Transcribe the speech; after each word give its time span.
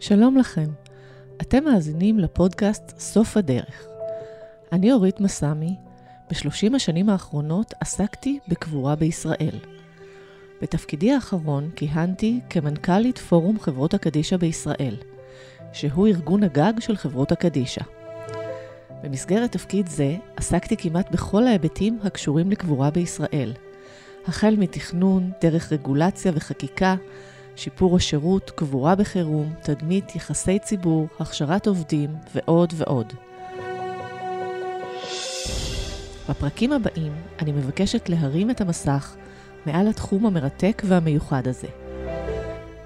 שלום 0.00 0.36
לכם, 0.36 0.66
אתם 1.40 1.64
מאזינים 1.64 2.18
לפודקאסט 2.18 2.98
סוף 2.98 3.36
הדרך. 3.36 3.86
אני 4.72 4.92
אורית 4.92 5.20
מסמי, 5.20 5.76
בשלושים 6.30 6.74
השנים 6.74 7.08
האחרונות 7.08 7.74
עסקתי 7.80 8.38
בקבורה 8.48 8.96
בישראל. 8.96 9.58
בתפקידי 10.62 11.12
האחרון 11.12 11.70
כיהנתי 11.76 12.40
כמנכ"לית 12.50 13.18
פורום 13.18 13.60
חברות 13.60 13.94
הקדישא 13.94 14.36
בישראל, 14.36 14.96
שהוא 15.72 16.06
ארגון 16.06 16.42
הגג 16.42 16.72
של 16.80 16.96
חברות 16.96 17.32
הקדישא. 17.32 17.82
במסגרת 19.02 19.52
תפקיד 19.52 19.86
זה 19.86 20.16
עסקתי 20.36 20.76
כמעט 20.76 21.10
בכל 21.10 21.46
ההיבטים 21.46 21.98
הקשורים 22.02 22.50
לקבורה 22.50 22.90
בישראל, 22.90 23.52
החל 24.26 24.54
מתכנון, 24.58 25.30
דרך 25.40 25.72
רגולציה 25.72 26.32
וחקיקה, 26.34 26.94
שיפור 27.56 27.96
השירות, 27.96 28.50
קבורה 28.50 28.94
בחירום, 28.94 29.54
תדמית, 29.62 30.16
יחסי 30.16 30.58
ציבור, 30.58 31.08
הכשרת 31.20 31.66
עובדים 31.66 32.10
ועוד 32.34 32.72
ועוד. 32.76 33.12
בפרקים 36.28 36.72
הבאים 36.72 37.12
אני 37.38 37.52
מבקשת 37.52 38.08
להרים 38.08 38.50
את 38.50 38.60
המסך 38.60 39.16
מעל 39.66 39.88
התחום 39.88 40.26
המרתק 40.26 40.82
והמיוחד 40.84 41.48
הזה. 41.48 41.68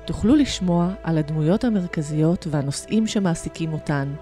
תוכלו 0.05 0.37
לשמוע 0.37 0.89
על 1.03 1.19
הדמויות 1.19 1.65
המרכזיות 1.65 2.47
והנושאים 2.51 3.07
שמעסיקים 3.07 3.73
אותן, 3.73 4.13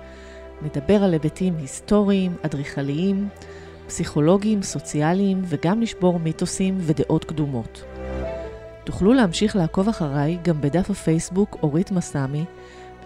נדבר 0.62 1.04
על 1.04 1.12
היבטים 1.12 1.56
היסטוריים, 1.56 2.36
אדריכליים, 2.42 3.28
פסיכולוגיים, 3.86 4.62
סוציאליים 4.62 5.42
וגם 5.44 5.80
לשבור 5.80 6.18
מיתוסים 6.18 6.78
ודעות 6.80 7.24
קדומות. 7.24 7.97
תוכלו 8.88 9.12
להמשיך 9.12 9.56
לעקוב 9.56 9.88
אחריי 9.88 10.38
גם 10.42 10.60
בדף 10.60 10.90
הפייסבוק 10.90 11.56
אורית 11.62 11.90
מסמי 11.90 12.44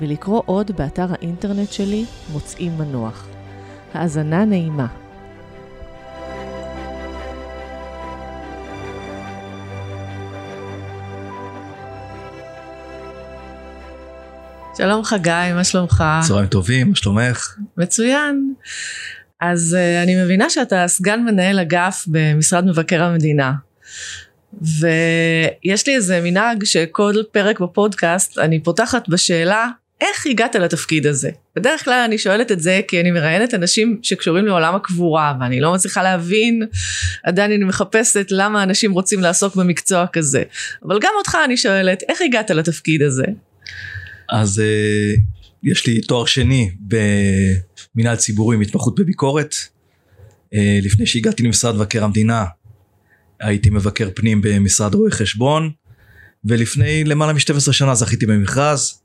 ולקרוא 0.00 0.42
עוד 0.46 0.70
באתר 0.76 1.06
האינטרנט 1.10 1.72
שלי 1.72 2.04
מוצאים 2.32 2.78
מנוח. 2.78 3.26
האזנה 3.94 4.44
נעימה. 4.44 4.86
שלום 14.76 15.04
חגי, 15.04 15.30
מה 15.54 15.64
שלומך? 15.64 16.04
צהריים 16.28 16.48
טובים, 16.48 16.88
מה 16.88 16.96
שלומך? 16.96 17.56
מצוין. 17.76 18.54
אז 19.40 19.76
uh, 19.78 20.02
אני 20.02 20.24
מבינה 20.24 20.50
שאתה 20.50 20.84
סגן 20.88 21.24
מנהל 21.24 21.58
אגף 21.58 22.04
במשרד 22.08 22.64
מבקר 22.64 23.02
המדינה. 23.02 23.52
ויש 24.60 25.86
לי 25.86 25.94
איזה 25.94 26.20
מנהג 26.20 26.64
שכל 26.64 27.14
פרק 27.32 27.60
בפודקאסט 27.60 28.38
אני 28.38 28.62
פותחת 28.62 29.08
בשאלה 29.08 29.68
איך 30.00 30.26
הגעת 30.26 30.54
לתפקיד 30.54 31.06
הזה? 31.06 31.30
בדרך 31.56 31.84
כלל 31.84 32.04
אני 32.06 32.18
שואלת 32.18 32.52
את 32.52 32.60
זה 32.60 32.80
כי 32.88 33.00
אני 33.00 33.10
מראיינת 33.10 33.54
אנשים 33.54 33.98
שקשורים 34.02 34.46
לעולם 34.46 34.74
הקבורה 34.74 35.34
ואני 35.40 35.60
לא 35.60 35.72
מצליחה 35.72 36.02
להבין, 36.02 36.62
עדיין 37.24 37.52
אני 37.52 37.64
מחפשת 37.64 38.26
למה 38.30 38.62
אנשים 38.62 38.92
רוצים 38.92 39.20
לעסוק 39.20 39.56
במקצוע 39.56 40.06
כזה. 40.06 40.42
אבל 40.86 40.98
גם 41.02 41.10
אותך 41.18 41.36
אני 41.44 41.56
שואלת, 41.56 42.02
איך 42.08 42.20
הגעת 42.22 42.50
לתפקיד 42.50 43.02
הזה? 43.02 43.24
אז 44.30 44.58
uh, 44.58 45.20
יש 45.62 45.86
לי 45.86 46.00
תואר 46.00 46.24
שני 46.24 46.70
במנהל 47.94 48.16
ציבורי 48.16 48.56
עם 48.56 48.62
התמחות 48.62 49.00
בביקורת. 49.00 49.54
Uh, 49.54 50.58
לפני 50.82 51.06
שהגעתי 51.06 51.42
למשרד 51.42 51.74
מבקר 51.74 52.04
המדינה 52.04 52.44
הייתי 53.42 53.70
מבקר 53.70 54.08
פנים 54.14 54.40
במשרד 54.42 54.94
רואי 54.94 55.10
חשבון 55.10 55.70
ולפני 56.44 57.04
למעלה 57.04 57.32
מ-12 57.32 57.72
שנה 57.72 57.94
זכיתי 57.94 58.26
במכרז, 58.26 59.00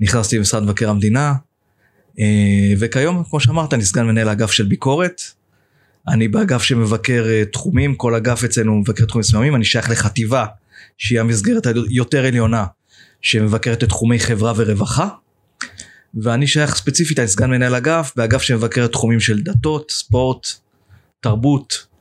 נכנסתי 0.00 0.38
למשרד 0.38 0.62
מבקר 0.62 0.90
המדינה 0.90 1.34
uh, 2.10 2.20
וכיום 2.78 3.24
כמו 3.30 3.40
שאמרת 3.40 3.74
אני 3.74 3.84
סגן 3.84 4.06
מנהל 4.06 4.28
אגף 4.28 4.50
של 4.50 4.64
ביקורת. 4.64 5.22
אני 6.08 6.28
באגף 6.28 6.62
שמבקר 6.62 7.24
uh, 7.24 7.52
תחומים, 7.52 7.94
כל 7.94 8.14
אגף 8.14 8.44
אצלנו 8.44 8.74
מבקר 8.74 9.04
תחומים 9.04 9.20
מסוימים, 9.20 9.54
אני 9.54 9.64
שייך 9.64 9.90
לחטיבה 9.90 10.46
שהיא 10.98 11.20
המסגרת 11.20 11.66
היותר 11.66 12.26
עליונה 12.26 12.64
שמבקרת 13.20 13.84
את 13.84 13.88
תחומי 13.88 14.18
חברה 14.18 14.52
ורווחה 14.56 15.08
ואני 16.14 16.46
שייך 16.46 16.74
ספציפית, 16.74 17.18
אני 17.18 17.28
סגן 17.28 17.50
מנהל 17.50 17.74
אגף, 17.74 18.12
באגף 18.16 18.42
שמבקר 18.42 18.86
תחומים 18.86 19.20
של 19.20 19.42
דתות, 19.42 19.90
ספורט, 19.90 20.46
תרבות 21.20 21.72
אה, 21.72 21.91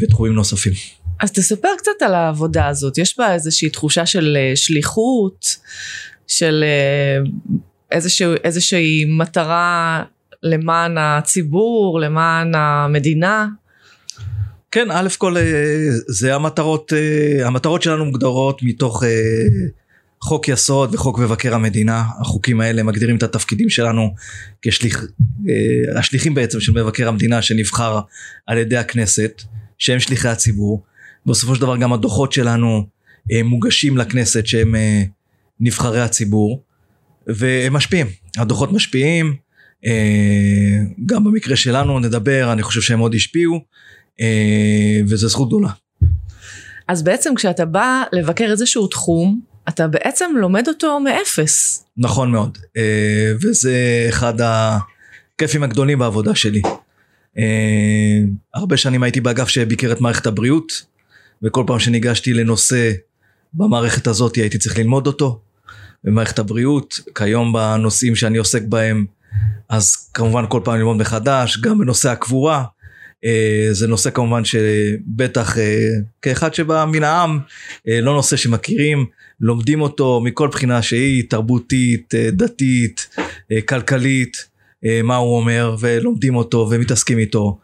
ותחומים 0.00 0.32
נוספים. 0.32 0.72
אז 1.20 1.32
תספר 1.32 1.68
קצת 1.78 2.02
על 2.02 2.14
העבודה 2.14 2.66
הזאת, 2.66 2.98
יש 2.98 3.18
בה 3.18 3.34
איזושהי 3.34 3.70
תחושה 3.70 4.06
של 4.06 4.36
אה, 4.40 4.56
שליחות, 4.56 5.56
של 6.26 6.64
אה, 6.66 7.30
איזושהי, 7.92 8.26
איזושהי 8.44 9.04
מטרה 9.04 10.02
למען 10.42 10.98
הציבור, 10.98 12.00
למען 12.00 12.54
המדינה? 12.54 13.48
כן, 14.70 14.90
א' 14.90 15.08
כל 15.18 15.36
אה, 15.36 15.42
זה 16.08 16.34
המטרות, 16.34 16.92
אה, 16.92 17.46
המטרות 17.46 17.82
שלנו 17.82 18.04
מוגדרות 18.04 18.62
מתוך 18.62 19.04
אה, 19.04 19.08
חוק 20.22 20.48
יסוד 20.48 20.94
וחוק 20.94 21.18
מבקר 21.18 21.54
המדינה, 21.54 22.04
החוקים 22.20 22.60
האלה 22.60 22.82
מגדירים 22.82 23.16
את 23.16 23.22
התפקידים 23.22 23.68
שלנו 23.68 24.14
כשליח, 24.62 25.04
השליחים 25.96 26.34
בעצם 26.34 26.60
של 26.60 26.72
מבקר 26.72 27.08
המדינה 27.08 27.42
שנבחר 27.42 28.00
על 28.46 28.58
ידי 28.58 28.76
הכנסת, 28.76 29.42
שהם 29.78 30.00
שליחי 30.00 30.28
הציבור, 30.28 30.82
בסופו 31.26 31.54
של 31.54 31.60
דבר 31.60 31.76
גם 31.76 31.92
הדוחות 31.92 32.32
שלנו 32.32 32.86
מוגשים 33.44 33.98
לכנסת 33.98 34.46
שהם 34.46 34.74
נבחרי 35.60 36.00
הציבור, 36.00 36.62
והם 37.26 37.72
משפיעים, 37.72 38.06
הדוחות 38.38 38.72
משפיעים, 38.72 39.36
גם 41.06 41.24
במקרה 41.24 41.56
שלנו 41.56 42.00
נדבר, 42.00 42.52
אני 42.52 42.62
חושב 42.62 42.80
שהם 42.80 42.98
מאוד 42.98 43.14
השפיעו. 43.14 43.60
אה, 44.20 45.00
וזו 45.08 45.28
זכות 45.28 45.48
גדולה. 45.48 45.68
אז 46.88 47.02
בעצם 47.02 47.34
כשאתה 47.34 47.64
בא 47.64 48.02
לבקר 48.12 48.50
איזשהו 48.50 48.86
תחום, 48.86 49.40
אתה 49.68 49.88
בעצם 49.88 50.30
לומד 50.36 50.68
אותו 50.68 51.00
מאפס. 51.00 51.84
נכון 51.96 52.30
מאוד, 52.30 52.58
אה, 52.76 53.32
וזה 53.42 54.06
אחד 54.08 54.34
הכיפים 54.40 55.62
הגדולים 55.62 55.98
בעבודה 55.98 56.34
שלי. 56.34 56.62
אה, 57.38 58.18
הרבה 58.54 58.76
שנים 58.76 59.02
הייתי 59.02 59.20
באגף 59.20 59.48
שביקר 59.48 59.92
את 59.92 60.00
מערכת 60.00 60.26
הבריאות, 60.26 60.72
וכל 61.42 61.64
פעם 61.66 61.78
שניגשתי 61.78 62.32
לנושא 62.32 62.92
במערכת 63.54 64.06
הזאת 64.06 64.34
הייתי 64.36 64.58
צריך 64.58 64.78
ללמוד 64.78 65.06
אותו. 65.06 65.40
במערכת 66.04 66.38
הבריאות, 66.38 67.00
כיום 67.14 67.52
בנושאים 67.52 68.16
שאני 68.16 68.38
עוסק 68.38 68.62
בהם, 68.62 69.06
אז 69.68 69.96
כמובן 70.14 70.44
כל 70.48 70.60
פעם 70.64 70.76
ללמוד 70.76 70.96
מחדש, 70.96 71.58
גם 71.60 71.78
בנושא 71.78 72.10
הקבורה. 72.10 72.64
אה, 73.24 73.68
זה 73.70 73.86
נושא 73.86 74.10
כמובן 74.10 74.44
שבטח 74.44 75.58
אה, 75.58 75.88
כאחד 76.22 76.54
שבא 76.54 76.84
מן 76.84 77.02
העם, 77.02 77.38
אה, 77.88 78.00
לא 78.00 78.14
נושא 78.14 78.36
שמכירים, 78.36 79.06
לומדים 79.40 79.80
אותו 79.80 80.20
מכל 80.24 80.48
בחינה 80.48 80.82
שהיא, 80.82 81.24
תרבותית, 81.28 82.14
דתית, 82.32 83.16
כלכלית, 83.68 84.48
מה 85.04 85.16
הוא 85.16 85.36
אומר, 85.36 85.76
ולומדים 85.80 86.36
אותו 86.36 86.68
ומתעסקים 86.70 87.18
איתו. 87.18 87.58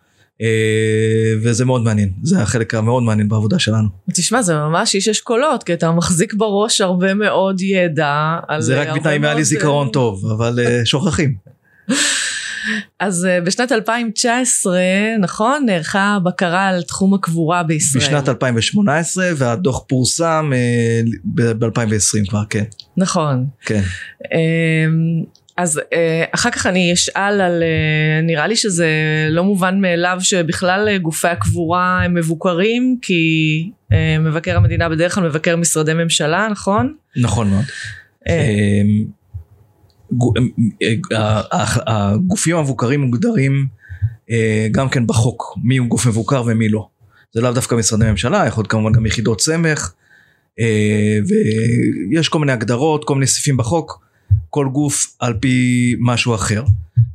וזה 1.43 1.65
מאוד 1.65 1.83
מעניין, 1.83 2.11
זה 2.23 2.43
החלק 2.43 2.75
המאוד 2.75 3.03
מעניין 3.03 3.29
בעבודה 3.29 3.59
שלנו. 3.59 3.89
תשמע 4.13 4.43
זה 4.43 4.55
ממש 4.55 4.95
איש 4.95 5.09
אשכולות, 5.09 5.63
כי 5.63 5.73
אתה 5.75 5.93
מחזיק 5.93 6.35
בראש 6.35 6.81
הרבה 6.81 7.15
מאוד 7.15 7.61
ידע. 7.61 8.37
זה 8.59 8.81
רק 8.81 8.89
בתנאי 8.89 9.17
אם 9.17 9.25
היה 9.25 9.35
לי 9.35 9.45
זיכרון 9.45 9.89
טוב, 9.89 10.31
אבל 10.31 10.59
שוכחים. 10.85 11.35
אז 13.01 13.27
אה, 13.27 13.41
בשנת 13.41 13.73
2019, 13.73 14.81
נכון, 15.21 15.63
נערכה 15.67 16.19
בקרה 16.25 16.69
על 16.69 16.83
תחום 16.83 17.15
הקבורה 17.15 17.63
בישראל. 17.63 18.05
בשנת 18.05 18.29
2018 18.29 19.29
והדוח 19.37 19.85
פורסם 19.89 20.53
אה, 20.55 21.01
ב-2020 21.25 22.31
כבר, 22.31 22.43
כן. 22.51 22.65
נכון. 22.97 23.47
כן. 23.61 23.83
אמ, 24.33 25.25
אז 25.57 25.81
אה, 25.93 26.25
אחר 26.35 26.51
כך 26.51 26.67
אני 26.67 26.93
אשאל 26.93 27.41
על, 27.41 27.63
נראה 28.23 28.47
לי 28.47 28.57
שזה 28.57 28.89
לא 29.31 29.45
מובן 29.45 29.81
מאליו 29.81 30.19
שבכלל 30.21 30.99
גופי 30.99 31.29
הקבורה 31.29 32.03
הם 32.05 32.15
מבוקרים, 32.15 32.99
כי 33.03 33.71
מבקר 34.21 34.57
המדינה 34.57 34.89
בדרך 34.89 35.15
כלל 35.15 35.25
מבקר 35.25 35.57
משרדי 35.57 35.95
ממשלה, 35.95 36.49
נכון? 36.51 36.95
נכון 37.17 37.51
מאוד. 37.51 37.65
אמ, 40.39 40.49
הגופים 41.87 42.57
המבוקרים 42.57 43.01
מוגדרים 43.01 43.67
אה, 44.31 44.69
גם 44.71 44.89
כן 44.89 45.07
בחוק 45.07 45.59
מי 45.65 45.77
הוא 45.77 45.89
גוף 45.89 46.07
מבוקר 46.07 46.43
ומי 46.47 46.69
לא. 46.69 46.89
זה 47.35 47.41
לאו 47.41 47.53
דווקא 47.53 47.75
משרדי 47.75 48.11
ממשלה, 48.11 48.47
יכול 48.47 48.63
להיות 48.63 48.71
כמובן 48.71 48.93
גם 48.93 49.07
יחידות 49.07 49.41
סמך 49.41 49.93
אה, 50.61 51.19
ויש 52.11 52.29
כל 52.29 52.39
מיני 52.39 52.53
הגדרות, 52.53 53.05
כל 53.05 53.15
מיני 53.15 53.27
סעיפים 53.27 53.57
בחוק, 53.57 54.05
כל 54.51 54.69
גוף 54.73 55.17
על 55.21 55.35
פי 55.41 55.95
משהו 56.01 56.35
אחר. 56.35 56.65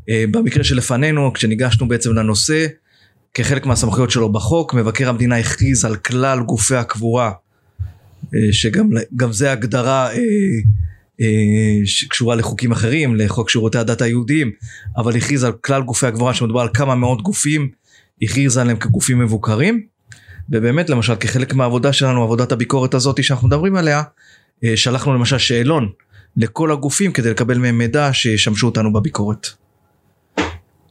אה, 0.09 0.25
במקרה 0.31 0.63
שלפנינו 0.63 1.33
כשניגשנו 1.33 1.88
בעצם 1.88 2.13
לנושא 2.13 2.65
כחלק 3.33 3.65
מהסמכויות 3.65 4.12
שלו 4.12 4.31
בחוק 4.31 4.74
מבקר 4.74 5.09
המדינה 5.09 5.38
הכריז 5.38 5.86
על 5.86 5.95
כלל 5.95 6.39
גופי 6.39 6.75
הקבורה 6.75 7.31
שגם 8.51 8.89
זה 9.31 9.51
הגדרה 9.51 10.09
שקשורה 11.85 12.35
לחוקים 12.35 12.71
אחרים, 12.71 13.15
לחוק 13.15 13.49
שירותי 13.49 13.77
הדת 13.77 14.01
היהודיים, 14.01 14.51
אבל 14.97 15.15
הכריז 15.15 15.43
על 15.43 15.51
כלל 15.51 15.81
גופי 15.81 16.07
הקבורה 16.07 16.33
שמדובר 16.33 16.61
על 16.61 16.69
כמה 16.73 16.95
מאות 16.95 17.21
גופים, 17.21 17.69
הכריז 18.21 18.57
עליהם 18.57 18.77
כגופים 18.77 19.19
מבוקרים, 19.19 19.85
ובאמת 20.49 20.89
למשל 20.89 21.15
כחלק 21.15 21.53
מהעבודה 21.53 21.93
שלנו, 21.93 22.23
עבודת 22.23 22.51
הביקורת 22.51 22.93
הזאת 22.93 23.23
שאנחנו 23.23 23.47
מדברים 23.47 23.75
עליה, 23.75 24.03
שלחנו 24.75 25.13
למשל 25.13 25.37
שאלון 25.37 25.89
לכל 26.37 26.71
הגופים 26.71 27.11
כדי 27.11 27.29
לקבל 27.29 27.57
מהם 27.57 27.77
מידע 27.77 28.09
שישמשו 28.13 28.65
אותנו 28.65 28.93
בביקורת. 28.93 29.47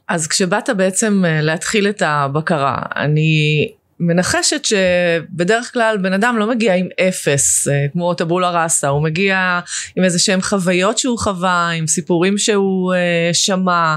אז 0.09 0.27
כשבאת 0.27 0.71
בעצם 0.77 1.23
להתחיל 1.27 1.89
את 1.89 2.03
הבקרה, 2.03 2.77
אני 2.97 3.69
מנחשת 4.01 4.65
שבדרך 4.65 5.73
כלל 5.73 5.97
בן 6.03 6.13
אדם 6.13 6.37
לא 6.39 6.51
מגיע 6.51 6.75
עם 6.75 6.87
אפס, 7.09 7.69
אה, 7.69 7.87
כמו 7.93 8.15
טבולה 8.15 8.51
ראסה, 8.51 8.89
הוא 8.89 9.03
מגיע 9.03 9.61
עם 9.97 10.05
איזה 10.05 10.19
שהם 10.19 10.43
חוויות 10.43 10.99
שהוא 10.99 11.19
חווה, 11.19 11.71
עם 11.71 11.87
סיפורים 11.87 12.39
שהוא 12.39 12.95
uh, 12.95 13.35
שמע, 13.35 13.97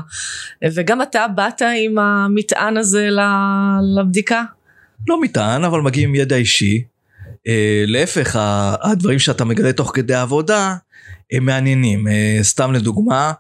וגם 0.74 1.02
אתה 1.02 1.26
באת 1.36 1.62
עם 1.78 1.98
המטען 1.98 2.78
הזה 2.78 3.10
לבדיקה? 3.98 4.44
לא 5.08 5.22
מטען, 5.22 5.64
אבל 5.64 5.82
מגיע 5.82 6.04
עם 6.04 6.16
ידע 6.16 6.36
אישי. 6.36 6.84
Uh, 7.34 7.50
להפך, 7.88 8.40
הדברים 8.82 9.20
שאתה 9.20 9.46
מגלה 9.46 9.74
תוך 9.74 9.92
כדי 9.94 10.14
העבודה, 10.14 10.76
הם 11.32 11.46
מעניינים. 11.46 12.08
Uh, 12.08 12.44
סתם 12.44 12.74
לדוגמה, 12.74 13.32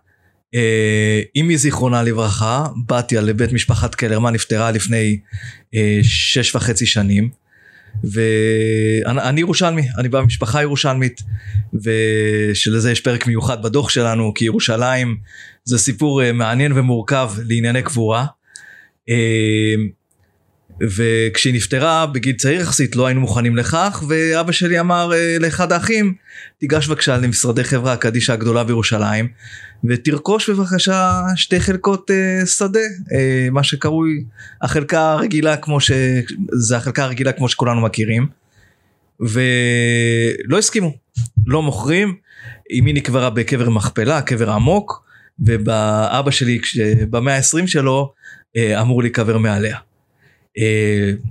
אמי 1.39 1.57
זיכרונה 1.57 2.03
לברכה, 2.03 2.67
בתיה 2.87 3.21
לבית 3.21 3.53
משפחת 3.53 3.95
קלרמן, 3.95 4.33
נפטרה 4.33 4.71
לפני 4.71 5.19
אה, 5.75 5.99
שש 6.03 6.55
וחצי 6.55 6.85
שנים. 6.85 7.29
ואני 8.03 9.39
ירושלמי, 9.39 9.87
אני 9.97 10.09
בא 10.09 10.21
ממשפחה 10.21 10.61
ירושלמית, 10.61 11.21
ושלזה 11.73 12.91
יש 12.91 13.01
פרק 13.01 13.27
מיוחד 13.27 13.63
בדוח 13.63 13.89
שלנו, 13.89 14.33
כי 14.33 14.45
ירושלים 14.45 15.17
זה 15.63 15.77
סיפור 15.77 16.23
אה, 16.23 16.31
מעניין 16.31 16.71
ומורכב 16.75 17.31
לענייני 17.47 17.81
קבורה. 17.81 18.25
אה, 19.09 19.75
וכשהיא 20.81 21.53
נפטרה 21.53 22.05
בגיל 22.05 22.35
צעיר 22.35 22.61
יחסית 22.61 22.95
לא 22.95 23.07
היינו 23.07 23.21
מוכנים 23.21 23.55
לכך 23.55 24.03
ואבא 24.07 24.51
שלי 24.51 24.79
אמר 24.79 25.11
לאחד 25.39 25.71
האחים 25.71 26.13
תיגש 26.59 26.87
בבקשה 26.87 27.17
למשרדי 27.17 27.63
חברה 27.63 27.97
קדישא 27.97 28.33
הגדולה 28.33 28.63
בירושלים 28.63 29.27
ותרכוש 29.83 30.49
בבקשה 30.49 31.21
שתי 31.35 31.59
חלקות 31.59 32.11
uh, 32.11 32.45
שדה, 32.45 32.79
uh, 32.79 33.13
מה 33.51 33.63
שקרוי 33.63 34.23
החלקה 34.61 35.11
הרגילה 35.11 35.57
כמו 35.57 35.79
ש... 35.79 35.91
זה 36.53 36.77
החלקה 36.77 37.03
הרגילה 37.03 37.31
כמו 37.31 37.49
שכולנו 37.49 37.81
מכירים. 37.81 38.27
ולא 39.19 40.57
הסכימו, 40.57 40.93
לא 41.45 41.61
מוכרים, 41.61 42.15
אמי 42.79 42.93
נקברה 42.93 43.29
בקבר 43.29 43.69
מכפלה, 43.69 44.21
קבר 44.21 44.51
עמוק, 44.51 45.03
ואבא 45.39 46.31
שלי 46.31 46.59
במאה 47.09 47.37
ה-20 47.37 47.67
שלו 47.67 48.13
uh, 48.57 48.81
אמור 48.81 49.01
להיקבר 49.01 49.37
מעליה. 49.37 49.77
Uh, 50.57 50.61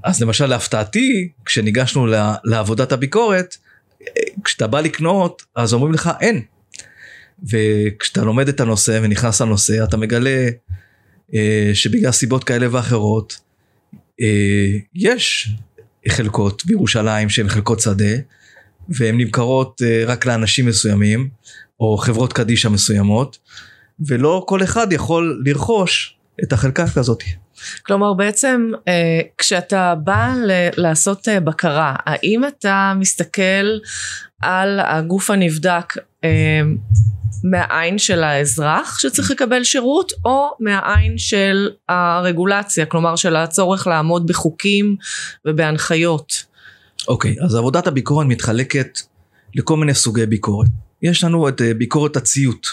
אז 0.04 0.22
למשל 0.22 0.46
להפתעתי, 0.46 1.28
כשניגשנו 1.44 2.06
לעבודת 2.44 2.92
הביקורת, 2.92 3.56
כשאתה 4.44 4.66
בא 4.66 4.80
לקנות 4.80 5.42
אז 5.56 5.74
אומרים 5.74 5.92
לך 5.92 6.10
אין, 6.20 6.42
וכשאתה 7.50 8.24
לומד 8.24 8.48
את 8.48 8.60
הנושא 8.60 9.00
ונכנס 9.02 9.40
לנושא 9.40 9.84
אתה 9.84 9.96
מגלה 9.96 10.48
אה, 11.34 11.70
שבגלל 11.74 12.12
סיבות 12.12 12.44
כאלה 12.44 12.66
ואחרות 12.70 13.40
אה, 14.20 14.78
יש 14.94 15.50
חלקות 16.08 16.66
בירושלים 16.66 17.28
שהן 17.28 17.48
חלקות 17.48 17.80
שדה 17.80 18.14
והן 18.88 19.20
נמכרות 19.20 19.82
אה, 19.84 20.04
רק 20.06 20.26
לאנשים 20.26 20.66
מסוימים 20.66 21.28
או 21.80 21.96
חברות 21.96 22.32
קדישא 22.32 22.68
מסוימות 22.68 23.38
ולא 24.06 24.44
כל 24.48 24.62
אחד 24.62 24.92
יכול 24.92 25.42
לרכוש 25.44 26.16
את 26.42 26.52
החלקה 26.52 26.84
כזאת. 26.94 27.22
כלומר 27.82 28.14
בעצם 28.14 28.70
אה, 28.88 29.20
כשאתה 29.38 29.94
בא 30.04 30.34
לעשות 30.76 31.28
אה, 31.28 31.40
בקרה 31.40 31.94
האם 31.98 32.44
אתה 32.44 32.92
מסתכל 32.98 33.78
על 34.42 34.80
הגוף 34.80 35.30
הנבדק 35.30 35.94
אה, 36.24 36.30
מהעין 37.44 37.98
של 37.98 38.22
האזרח 38.22 38.98
שצריך 38.98 39.30
לקבל 39.30 39.64
שירות 39.64 40.12
או 40.24 40.50
מהעין 40.60 41.18
של 41.18 41.70
הרגולציה 41.88 42.86
כלומר 42.86 43.16
של 43.16 43.36
הצורך 43.36 43.86
לעמוד 43.86 44.26
בחוקים 44.26 44.96
ובהנחיות. 45.46 46.44
אוקיי 47.08 47.36
okay, 47.40 47.44
אז 47.44 47.54
עבודת 47.54 47.86
הביקורת 47.86 48.26
מתחלקת 48.26 48.98
לכל 49.54 49.76
מיני 49.76 49.94
סוגי 49.94 50.26
ביקורת. 50.26 50.68
יש 51.02 51.24
לנו 51.24 51.48
את 51.48 51.62
אה, 51.62 51.74
ביקורת 51.74 52.16
הציות 52.16 52.66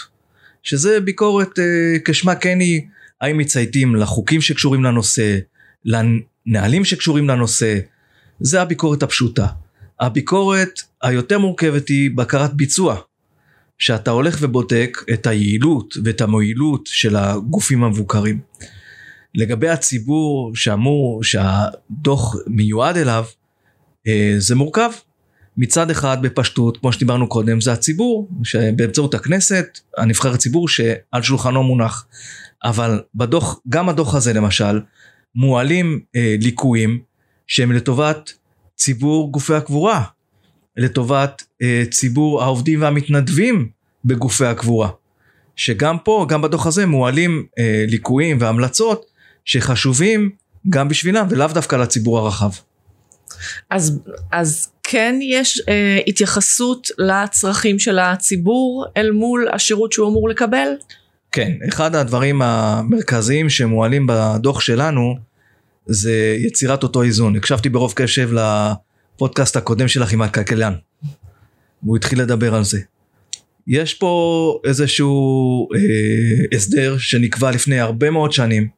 שזה 0.62 1.00
ביקורת 1.00 1.58
אה, 1.58 1.96
כשמה 2.04 2.34
כן 2.34 2.60
היא 2.60 2.82
האם 3.20 3.38
מצייתים 3.38 3.96
לחוקים 3.96 4.40
שקשורים 4.40 4.84
לנושא 4.84 5.38
לנהלים 5.84 6.84
שקשורים 6.84 7.28
לנושא 7.28 7.78
זה 8.40 8.62
הביקורת 8.62 9.02
הפשוטה. 9.02 9.46
הביקורת 10.00 10.80
היותר 11.02 11.38
מורכבת 11.38 11.88
היא 11.88 12.10
בקרת 12.14 12.54
ביצוע 12.54 12.96
שאתה 13.80 14.10
הולך 14.10 14.38
ובודק 14.40 14.98
את 15.12 15.26
היעילות 15.26 15.94
ואת 16.04 16.20
המועילות 16.20 16.86
של 16.86 17.16
הגופים 17.16 17.84
המבוקרים. 17.84 18.40
לגבי 19.34 19.68
הציבור 19.68 20.56
שאמור, 20.56 21.24
שהדוח 21.24 22.34
מיועד 22.46 22.96
אליו, 22.96 23.24
אה, 24.06 24.34
זה 24.38 24.54
מורכב. 24.54 24.90
מצד 25.56 25.90
אחד 25.90 26.22
בפשטות, 26.22 26.76
כמו 26.76 26.92
שדיברנו 26.92 27.28
קודם, 27.28 27.60
זה 27.60 27.72
הציבור, 27.72 28.28
שבאמצעות 28.44 29.14
הכנסת, 29.14 29.78
הנבחר 29.98 30.32
הציבור 30.32 30.68
שעל 30.68 31.22
שולחנו 31.22 31.62
מונח. 31.62 32.06
אבל 32.64 33.02
בדוח, 33.14 33.60
גם 33.68 33.88
הדוח 33.88 34.14
הזה 34.14 34.32
למשל, 34.32 34.80
מועלים 35.34 36.00
אה, 36.16 36.36
ליקויים 36.40 37.00
שהם 37.46 37.72
לטובת 37.72 38.32
ציבור 38.76 39.32
גופי 39.32 39.54
הקבורה. 39.54 40.04
לטובת 40.80 41.42
אה, 41.62 41.82
ציבור 41.90 42.42
העובדים 42.42 42.82
והמתנדבים 42.82 43.68
בגופי 44.04 44.44
הקבורה. 44.44 44.88
שגם 45.56 45.98
פה, 45.98 46.26
גם 46.28 46.42
בדוח 46.42 46.66
הזה 46.66 46.86
מועלים 46.86 47.46
אה, 47.58 47.84
ליקויים 47.88 48.36
והמלצות 48.40 49.06
שחשובים 49.44 50.30
גם 50.68 50.88
בשבילם 50.88 51.26
ולאו 51.30 51.46
דווקא 51.54 51.76
לציבור 51.76 52.18
הרחב. 52.18 52.50
אז, 53.70 54.00
אז 54.32 54.70
כן 54.82 55.18
יש 55.22 55.62
אה, 55.68 55.98
התייחסות 56.06 56.88
לצרכים 56.98 57.78
של 57.78 57.98
הציבור 57.98 58.86
אל 58.96 59.10
מול 59.10 59.48
השירות 59.52 59.92
שהוא 59.92 60.08
אמור 60.08 60.28
לקבל? 60.28 60.68
כן, 61.32 61.52
אחד 61.68 61.94
הדברים 61.94 62.42
המרכזיים 62.42 63.48
שמועלים 63.50 64.06
בדוח 64.08 64.60
שלנו 64.60 65.14
זה 65.86 66.36
יצירת 66.38 66.82
אותו 66.82 67.02
איזון. 67.02 67.36
הקשבתי 67.36 67.68
ברוב 67.68 67.92
קשב 67.96 68.30
הפודקאסט 69.20 69.56
הקודם 69.56 69.88
שלך 69.88 70.12
עם 70.12 70.22
הכלכלן. 70.22 70.74
והוא 71.82 71.96
התחיל 71.96 72.22
לדבר 72.22 72.54
על 72.54 72.64
זה. 72.64 72.80
יש 73.66 73.94
פה 73.94 74.60
איזשהו 74.64 75.68
אה, 75.74 76.56
הסדר 76.56 76.98
שנקבע 76.98 77.50
לפני 77.50 77.80
הרבה 77.80 78.10
מאוד 78.10 78.32
שנים 78.32 78.68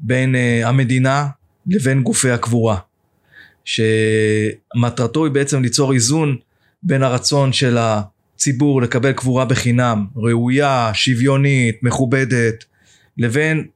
בין 0.00 0.34
אה, 0.34 0.68
המדינה 0.68 1.26
לבין 1.66 2.02
גופי 2.02 2.30
הקבורה. 2.30 2.76
שמטרתו 3.64 5.24
היא 5.24 5.32
בעצם 5.32 5.62
ליצור 5.62 5.92
איזון 5.92 6.36
בין 6.82 7.02
הרצון 7.02 7.52
של 7.52 7.78
הציבור 7.78 8.82
לקבל 8.82 9.12
קבורה 9.12 9.44
בחינם, 9.44 10.06
ראויה, 10.16 10.90
שוויונית, 10.94 11.82
מכובדת, 11.82 12.64
לבין 13.18 13.66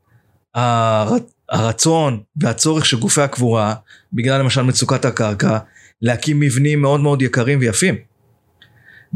הרצון 1.49 2.21
והצורך 2.37 2.87
של 2.87 2.99
גופי 2.99 3.21
הקבורה, 3.21 3.75
בגלל 4.13 4.41
למשל 4.41 4.63
מצוקת 4.63 5.05
הקרקע, 5.05 5.59
להקים 6.03 6.41
מבנים 6.41 6.83
מאוד 6.83 7.01
מאוד 7.01 7.23
יקרים 7.23 7.59
ויפים. 7.59 7.99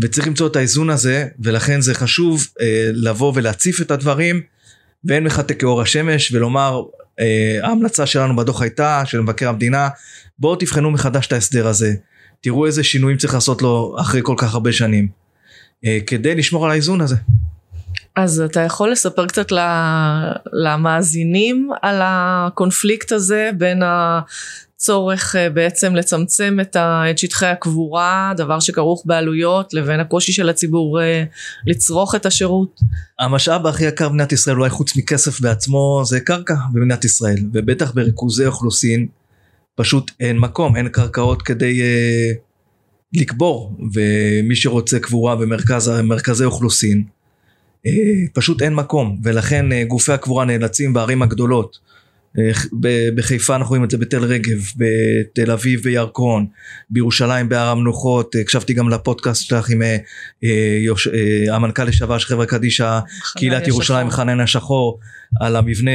וצריך 0.02 0.26
למצוא 0.26 0.46
את 0.46 0.56
האיזון 0.56 0.90
הזה 0.90 1.28
ולכן 1.40 1.80
זה 1.80 1.94
חשוב 1.94 2.46
אה, 2.60 2.90
לבוא 2.94 3.32
ולהציף 3.34 3.80
את 3.80 3.90
הדברים 3.90 4.40
ואין 5.04 5.24
מחטא 5.24 5.54
כאור 5.54 5.82
השמש 5.82 6.32
ולומר 6.32 6.82
אה, 7.20 7.58
ההמלצה 7.62 8.06
שלנו 8.06 8.36
בדוח 8.36 8.62
הייתה 8.62 9.02
של 9.06 9.20
מבקר 9.20 9.48
המדינה 9.48 9.88
בואו 10.38 10.56
תבחנו 10.56 10.90
מחדש 10.90 11.26
את 11.26 11.32
ההסדר 11.32 11.66
הזה 11.66 11.94
תראו 12.40 12.66
איזה 12.66 12.84
שינויים 12.84 13.18
צריך 13.18 13.34
לעשות 13.34 13.62
לו 13.62 13.96
אחרי 14.00 14.20
כל 14.24 14.34
כך 14.38 14.54
הרבה 14.54 14.72
שנים 14.72 15.08
אה, 15.84 15.98
כדי 16.06 16.34
לשמור 16.34 16.64
על 16.64 16.70
האיזון 16.70 17.00
הזה. 17.00 17.16
אז 18.16 18.40
אתה 18.40 18.60
יכול 18.60 18.90
לספר 18.92 19.26
קצת 19.26 19.52
למאזינים 20.52 21.70
על 21.82 22.00
הקונפליקט 22.04 23.12
הזה 23.12 23.50
בין 23.58 23.82
הצורך 24.82 25.36
אה, 25.36 25.50
בעצם 25.50 25.94
לצמצם 25.94 26.58
את 26.60 26.76
שטחי 27.18 27.46
הקבורה, 27.46 28.32
דבר 28.36 28.60
שכרוך 28.60 29.02
בעלויות, 29.06 29.74
לבין 29.74 30.00
הקושי 30.00 30.32
של 30.32 30.48
הציבור 30.48 31.02
אה, 31.02 31.24
לצרוך 31.66 32.14
את 32.14 32.26
השירות? 32.26 32.80
המשאב 33.18 33.66
הכי 33.66 33.84
יקר 33.84 34.08
במדינת 34.08 34.32
ישראל, 34.32 34.56
אולי 34.56 34.70
חוץ 34.70 34.96
מכסף 34.96 35.40
בעצמו, 35.40 36.02
זה 36.04 36.20
קרקע 36.20 36.54
במדינת 36.72 37.04
ישראל, 37.04 37.38
ובטח 37.52 37.90
בריכוזי 37.90 38.46
אוכלוסין, 38.46 39.06
פשוט 39.74 40.10
אין 40.20 40.38
מקום, 40.38 40.76
אין 40.76 40.88
קרקעות 40.88 41.42
כדי 41.42 41.82
אה, 41.82 42.32
לקבור 43.14 43.76
ומי 43.94 44.56
שרוצה 44.56 44.98
קבורה 44.98 45.36
במרכזי 45.36 46.44
אוכלוסין 46.44 47.04
אה, 47.86 47.92
פשוט 48.32 48.62
אין 48.62 48.74
מקום 48.74 49.20
ולכן 49.22 49.72
אה, 49.72 49.84
גופי 49.84 50.12
הקבורה 50.12 50.44
נאלצים 50.44 50.92
בערים 50.92 51.22
הגדולות 51.22 51.91
בחיפה 53.14 53.56
אנחנו 53.56 53.68
רואים 53.68 53.84
את 53.84 53.90
זה 53.90 53.98
בתל 53.98 54.24
רגב, 54.24 54.70
בתל 54.76 55.50
אביב 55.50 55.82
בירקון, 55.82 56.46
בירושלים 56.90 57.48
בהר 57.48 57.68
המנוחות, 57.68 58.34
הקשבתי 58.40 58.74
גם 58.74 58.88
לפודקאסט 58.88 59.46
שלך 59.46 59.70
עם 59.70 59.82
יוש... 60.84 61.08
המנכ"ל 61.52 61.84
לשעבר 61.84 62.18
של 62.18 62.28
חברה 62.28 62.46
קדישא, 62.46 63.00
קהילת 63.36 63.68
ירושלים 63.68 64.10
חנן 64.10 64.40
השחור, 64.40 64.98
על 65.40 65.56
המבנה, 65.56 65.90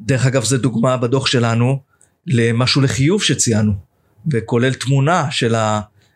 דרך 0.00 0.26
אגב 0.26 0.44
זה 0.44 0.58
דוגמה 0.58 0.96
בדוח 0.96 1.26
שלנו 1.26 1.80
למשהו 2.26 2.80
לחיוב 2.80 3.22
שציינו, 3.22 3.72
וכולל 4.32 4.74
תמונה 4.74 5.26
של 5.30 5.54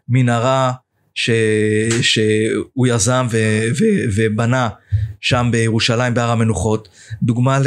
המנהרה 0.08 0.72
ש... 1.14 1.30
שהוא 2.00 2.86
יזם 2.86 3.26
ו... 3.30 3.36
ו... 3.78 3.84
ובנה 4.16 4.68
שם 5.20 5.48
בירושלים 5.52 6.14
בהר 6.14 6.30
המנוחות, 6.30 6.88
דוגמה 7.22 7.58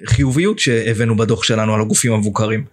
לחיוביות 0.00 0.58
שהבאנו 0.58 1.16
בדוח 1.16 1.42
שלנו 1.42 1.74
על 1.74 1.80
הגופים 1.80 2.12
המבוקרים. 2.12 2.64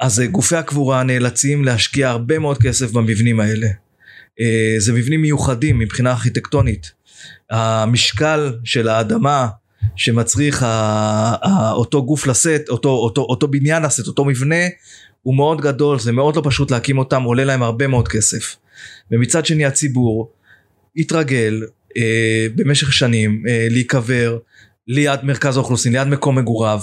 אז 0.00 0.22
גופי 0.30 0.56
הקבורה 0.56 1.02
נאלצים 1.02 1.64
להשקיע 1.64 2.08
הרבה 2.08 2.38
מאוד 2.38 2.58
כסף 2.58 2.90
במבנים 2.92 3.40
האלה. 3.40 3.68
אה, 4.40 4.74
זה 4.78 4.92
מבנים 4.92 5.22
מיוחדים 5.22 5.78
מבחינה 5.78 6.10
ארכיטקטונית. 6.10 6.92
המשקל 7.50 8.52
של 8.64 8.88
האדמה 8.88 9.48
שמצריך 9.96 10.66
אותו 11.72 12.06
גוף 12.06 12.26
לשאת, 12.26 12.68
אותו, 12.68 12.88
אותו, 12.88 13.20
אותו 13.20 13.48
בניין 13.48 13.82
לשאת, 13.82 14.06
אותו 14.06 14.24
מבנה, 14.24 14.66
הוא 15.22 15.36
מאוד 15.36 15.60
גדול, 15.60 15.98
זה 15.98 16.12
מאוד 16.12 16.36
לא 16.36 16.42
פשוט 16.44 16.70
להקים 16.70 16.98
אותם, 16.98 17.22
עולה 17.22 17.44
להם 17.44 17.62
הרבה 17.62 17.86
מאוד 17.86 18.08
כסף. 18.08 18.56
ומצד 19.10 19.46
שני 19.46 19.64
הציבור 19.64 20.32
התרגל 20.96 21.62
אה, 21.96 22.46
במשך 22.54 22.92
שנים 22.92 23.42
אה, 23.48 23.66
להיקבר 23.70 24.38
ליד 24.88 25.20
מרכז 25.22 25.56
האוכלוסין, 25.56 25.92
ליד 25.92 26.08
מקום 26.08 26.38
מגוריו, 26.38 26.80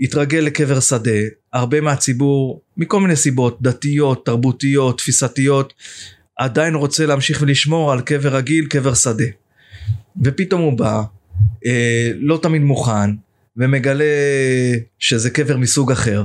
התרגל 0.00 0.38
לקבר 0.38 0.80
שדה, 0.80 1.20
הרבה 1.52 1.80
מהציבור 1.80 2.62
מכל 2.76 3.00
מיני 3.00 3.16
סיבות, 3.16 3.62
דתיות, 3.62 4.26
תרבותיות, 4.26 4.98
תפיסתיות, 4.98 5.74
עדיין 6.36 6.74
רוצה 6.74 7.06
להמשיך 7.06 7.42
ולשמור 7.42 7.92
על 7.92 8.00
קבר 8.00 8.36
רגיל, 8.36 8.66
קבר 8.66 8.94
שדה. 8.94 9.24
ופתאום 10.24 10.60
הוא 10.60 10.78
בא, 10.78 11.02
אה, 11.66 12.10
לא 12.14 12.38
תמיד 12.42 12.62
מוכן, 12.62 13.10
ומגלה 13.56 14.04
שזה 14.98 15.30
קבר 15.30 15.56
מסוג 15.56 15.92
אחר. 15.92 16.24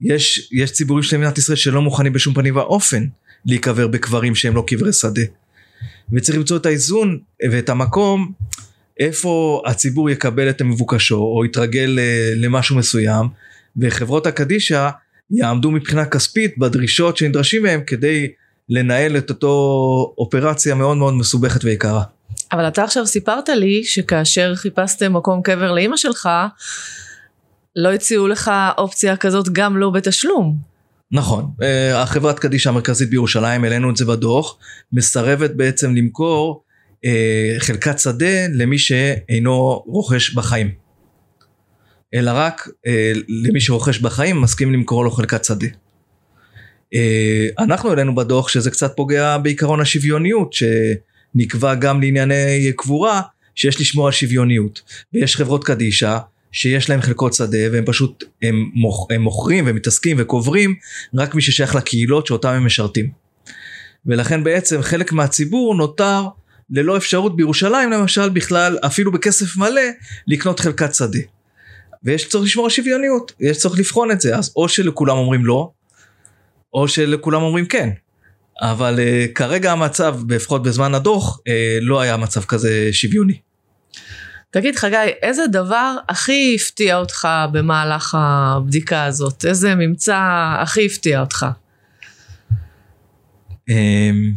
יש, 0.00 0.48
יש 0.52 0.72
ציבורים 0.72 1.02
של 1.02 1.16
מדינת 1.16 1.38
ישראל 1.38 1.56
שלא 1.56 1.82
מוכנים 1.82 2.12
בשום 2.12 2.34
פנים 2.34 2.56
ואופן 2.56 3.06
להיקבר 3.46 3.88
בקברים 3.88 4.34
שהם 4.34 4.54
לא 4.54 4.64
קברי 4.66 4.92
שדה. 4.92 5.22
וצריך 6.12 6.38
למצוא 6.38 6.56
את 6.56 6.66
האיזון 6.66 7.18
ואת 7.50 7.68
המקום 7.68 8.32
איפה 8.98 9.62
הציבור 9.66 10.10
יקבל 10.10 10.50
את 10.50 10.60
המבוקשו 10.60 11.18
או 11.18 11.44
יתרגל 11.44 11.98
אה, 11.98 12.32
למשהו 12.36 12.76
מסוים 12.76 13.28
וחברות 13.76 14.26
הקדישא 14.26 14.90
יעמדו 15.30 15.70
מבחינה 15.70 16.04
כספית 16.04 16.58
בדרישות 16.58 17.16
שנדרשים 17.16 17.62
מהם 17.62 17.80
כדי 17.86 18.28
לנהל 18.68 19.16
את 19.16 19.30
אותו 19.30 20.14
אופרציה 20.18 20.74
מאוד 20.74 20.96
מאוד 20.96 21.14
מסובכת 21.14 21.64
ויקרה. 21.64 22.02
אבל 22.52 22.68
אתה 22.68 22.84
עכשיו 22.84 23.06
סיפרת 23.06 23.48
לי 23.48 23.84
שכאשר 23.84 24.54
חיפשתם 24.54 25.12
מקום 25.12 25.42
קבר 25.42 25.72
לאימא 25.72 25.96
שלך 25.96 26.28
לא 27.76 27.92
הציעו 27.92 28.28
לך 28.28 28.50
אופציה 28.78 29.16
כזאת 29.16 29.48
גם 29.48 29.76
לא 29.76 29.90
בתשלום. 29.90 30.56
נכון, 31.12 31.50
אה, 31.62 32.02
החברת 32.02 32.38
קדישא 32.38 32.70
המרכזית 32.70 33.10
בירושלים, 33.10 33.64
העלינו 33.64 33.90
את 33.90 33.96
זה 33.96 34.04
בדוח, 34.04 34.58
מסרבת 34.92 35.50
בעצם 35.50 35.94
למכור 35.94 36.64
חלקת 37.58 37.98
שדה 37.98 38.46
למי 38.52 38.78
שאינו 38.78 39.82
רוכש 39.86 40.34
בחיים. 40.34 40.70
אלא 42.14 42.30
רק 42.34 42.68
אה, 42.86 43.12
למי 43.28 43.60
שרוכש 43.60 43.98
בחיים 43.98 44.40
מסכים 44.40 44.72
למכור 44.72 45.04
לו 45.04 45.10
חלקת 45.10 45.44
שדה. 45.44 45.66
אנחנו 47.58 47.88
העלינו 47.88 48.14
בדוח 48.14 48.48
שזה 48.48 48.70
קצת 48.70 48.92
פוגע 48.96 49.38
בעיקרון 49.38 49.80
השוויוניות 49.80 50.52
שנקבע 50.52 51.74
גם 51.74 52.00
לענייני 52.00 52.72
קבורה 52.76 53.20
שיש 53.54 53.80
לשמור 53.80 54.06
על 54.06 54.12
שוויוניות 54.12 54.82
ויש 55.14 55.36
חברות 55.36 55.64
קדישא 55.64 56.18
שיש 56.52 56.90
להם 56.90 57.00
חלקות 57.00 57.34
שדה 57.34 57.58
והם 57.72 57.84
פשוט 57.86 58.24
הם, 58.42 58.70
מוכ, 58.74 59.06
הם 59.10 59.22
מוכרים 59.22 59.64
ומתעסקים 59.66 60.16
וקוברים 60.20 60.74
רק 61.14 61.34
מי 61.34 61.42
ששייך 61.42 61.74
לקהילות 61.74 62.26
שאותם 62.26 62.48
הם 62.48 62.66
משרתים. 62.66 63.10
ולכן 64.06 64.44
בעצם 64.44 64.82
חלק 64.82 65.12
מהציבור 65.12 65.74
נותר 65.74 66.22
ללא 66.72 66.96
אפשרות 66.96 67.36
בירושלים 67.36 67.90
למשל 67.90 68.28
בכלל 68.28 68.78
אפילו 68.86 69.12
בכסף 69.12 69.56
מלא 69.56 69.82
לקנות 70.26 70.60
חלקת 70.60 70.94
שדה. 70.94 71.18
ויש 72.04 72.28
צורך 72.28 72.44
לשמור 72.44 72.66
על 72.66 72.70
שוויוניות, 72.70 73.32
יש 73.40 73.58
צורך 73.58 73.78
לבחון 73.78 74.10
את 74.10 74.20
זה, 74.20 74.36
אז 74.36 74.52
או 74.56 74.68
שלכולם 74.68 75.16
אומרים 75.16 75.46
לא, 75.46 75.70
או 76.74 76.88
שלכולם 76.88 77.42
אומרים 77.42 77.66
כן. 77.66 77.88
אבל 78.60 78.98
uh, 78.98 79.32
כרגע 79.32 79.72
המצב, 79.72 80.16
לפחות 80.28 80.62
בזמן 80.62 80.94
הדוח, 80.94 81.38
uh, 81.38 81.42
לא 81.80 82.00
היה 82.00 82.16
מצב 82.16 82.44
כזה 82.44 82.88
שוויוני. 82.92 83.38
תגיד 84.50 84.76
חגי, 84.76 84.96
איזה 85.22 85.46
דבר 85.46 85.96
הכי 86.08 86.56
הפתיע 86.60 86.96
אותך 86.96 87.28
במהלך 87.52 88.16
הבדיקה 88.18 89.04
הזאת? 89.04 89.44
איזה 89.44 89.74
ממצא 89.74 90.18
הכי 90.58 90.86
הפתיע 90.86 91.20
אותך? 91.20 91.46
אמ, 93.68 94.32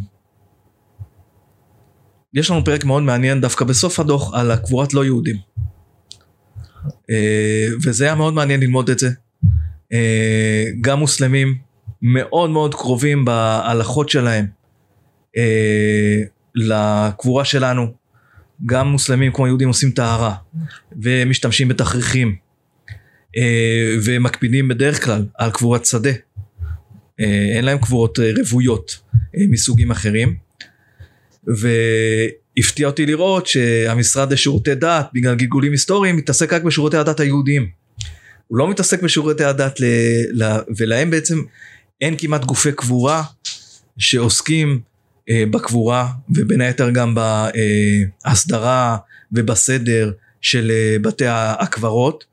יש 2.36 2.50
לנו 2.50 2.64
פרק 2.64 2.84
מאוד 2.84 3.02
מעניין 3.02 3.40
דווקא 3.40 3.64
בסוף 3.64 4.00
הדוח 4.00 4.34
על 4.34 4.50
הקבורת 4.50 4.94
לא 4.94 5.04
יהודים. 5.04 5.36
אה, 7.10 7.68
וזה 7.84 8.04
היה 8.04 8.14
מאוד 8.14 8.34
מעניין 8.34 8.60
ללמוד 8.60 8.90
את 8.90 8.98
זה. 8.98 9.10
אה, 9.92 10.64
גם 10.80 10.98
מוסלמים 10.98 11.58
מאוד 12.02 12.50
מאוד 12.50 12.74
קרובים 12.74 13.24
בהלכות 13.24 14.08
שלהם 14.08 14.46
אה, 15.36 16.22
לקבורה 16.54 17.44
שלנו. 17.44 17.86
גם 18.66 18.88
מוסלמים 18.88 19.32
כמו 19.32 19.46
יהודים 19.46 19.68
עושים 19.68 19.90
טהרה 19.90 20.34
ומשתמשים 21.02 21.68
בתכריכים 21.68 22.36
ומקפידים 24.04 24.68
בדרך 24.68 25.04
כלל 25.04 25.26
על 25.34 25.50
קבורת 25.50 25.86
שדה. 25.86 26.10
אין 27.18 27.64
להם 27.64 27.78
קבורות 27.78 28.18
רוויות 28.38 28.98
מסוגים 29.50 29.90
אחרים. 29.90 30.45
והפתיע 31.46 32.86
אותי 32.86 33.06
לראות 33.06 33.46
שהמשרד 33.46 34.32
לשירותי 34.32 34.74
דת 34.74 35.06
בגלל 35.14 35.34
גלגולים 35.34 35.72
היסטוריים 35.72 36.16
מתעסק 36.16 36.52
רק 36.52 36.62
בשירותי 36.62 36.96
הדת 36.96 37.20
היהודיים. 37.20 37.68
הוא 38.48 38.58
לא 38.58 38.70
מתעסק 38.70 39.02
בשירותי 39.02 39.44
הדת 39.44 39.80
ל... 39.80 39.84
ל... 40.32 40.58
ולהם 40.76 41.10
בעצם 41.10 41.42
אין 42.00 42.14
כמעט 42.18 42.44
גופי 42.44 42.72
קבורה 42.72 43.22
שעוסקים 43.98 44.80
אה, 45.30 45.44
בקבורה 45.50 46.08
ובין 46.30 46.60
היתר 46.60 46.90
גם 46.90 47.14
בהסדרה 48.24 48.96
ובסדר 49.32 50.12
של 50.40 50.70
אה, 50.70 50.96
בתי 51.02 51.24
הקברות 51.28 52.24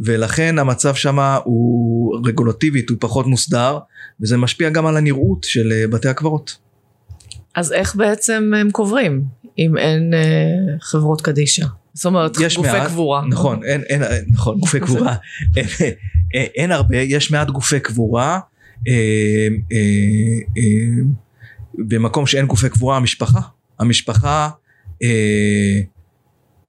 ולכן 0.00 0.58
המצב 0.58 0.94
שם 0.94 1.18
הוא 1.44 2.20
רגולטיבית 2.26 2.90
הוא 2.90 2.98
פחות 3.00 3.26
מוסדר 3.26 3.78
וזה 4.20 4.36
משפיע 4.36 4.70
גם 4.70 4.86
על 4.86 4.96
הנראות 4.96 5.44
של 5.44 5.72
אה, 5.72 5.86
בתי 5.88 6.08
הקברות. 6.08 6.69
אז 7.54 7.72
איך 7.72 7.96
בעצם 7.96 8.52
הם 8.56 8.70
קוברים 8.70 9.24
אם 9.58 9.78
אין 9.78 10.12
חברות 10.80 11.20
קדישא? 11.20 11.66
זאת 11.94 12.06
אומרת 12.06 12.36
גופי 12.36 12.60
מעט, 12.60 12.86
קבורה. 12.86 13.26
נכון, 13.28 13.64
אין, 13.64 13.82
אין, 13.82 14.02
נכון 14.28 14.58
גופי 14.58 14.80
קבורה. 14.86 15.16
אין, 15.56 15.66
אין, 16.34 16.46
אין 16.54 16.72
הרבה, 16.72 16.96
יש 16.96 17.30
מעט 17.30 17.50
גופי 17.50 17.80
קבורה. 17.80 18.40
אה, 18.88 19.48
אה, 19.72 19.78
אה, 20.58 21.02
במקום 21.78 22.26
שאין 22.26 22.46
גופי 22.46 22.68
קבורה 22.68 22.96
המשפחה, 22.96 23.40
המשפחה 23.78 24.50
אה, 25.02 25.80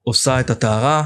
עושה 0.04 0.40
את 0.40 0.50
הטהרה, 0.50 1.04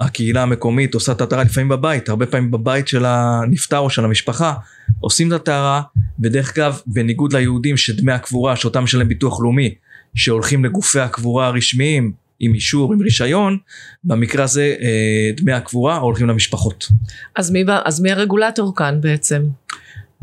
הקהילה 0.00 0.42
המקומית 0.42 0.94
עושה 0.94 1.12
את 1.12 1.20
הטהרה 1.20 1.44
לפעמים 1.44 1.68
בבית, 1.68 2.08
הרבה 2.08 2.26
פעמים 2.26 2.50
בבית 2.50 2.88
של 2.88 3.04
הנפטר 3.04 3.78
או 3.78 3.90
של 3.90 4.04
המשפחה 4.04 4.54
עושים 5.00 5.28
את 5.28 5.32
הטהרה, 5.32 5.82
ודרך 6.20 6.58
אגב 6.58 6.80
בניגוד 6.86 7.32
ליהודים 7.32 7.76
שדמי 7.76 8.12
הקבורה 8.12 8.56
שאותם 8.56 8.84
משלם 8.84 9.08
ביטוח 9.08 9.40
לאומי 9.40 9.74
שהולכים 10.14 10.64
לגופי 10.64 11.00
הקבורה 11.00 11.46
הרשמיים 11.46 12.12
עם 12.40 12.54
אישור, 12.54 12.92
עם 12.92 13.00
רישיון, 13.00 13.58
במקרה 14.04 14.44
הזה 14.44 14.74
אה, 14.80 15.30
דמי 15.36 15.52
הקבורה 15.52 15.96
הולכים 15.96 16.26
למשפחות. 16.26 16.88
אז 17.36 17.50
מי, 17.50 17.64
אז 17.84 18.00
מי 18.00 18.12
הרגולטור 18.12 18.76
כאן 18.76 19.00
בעצם? 19.00 19.42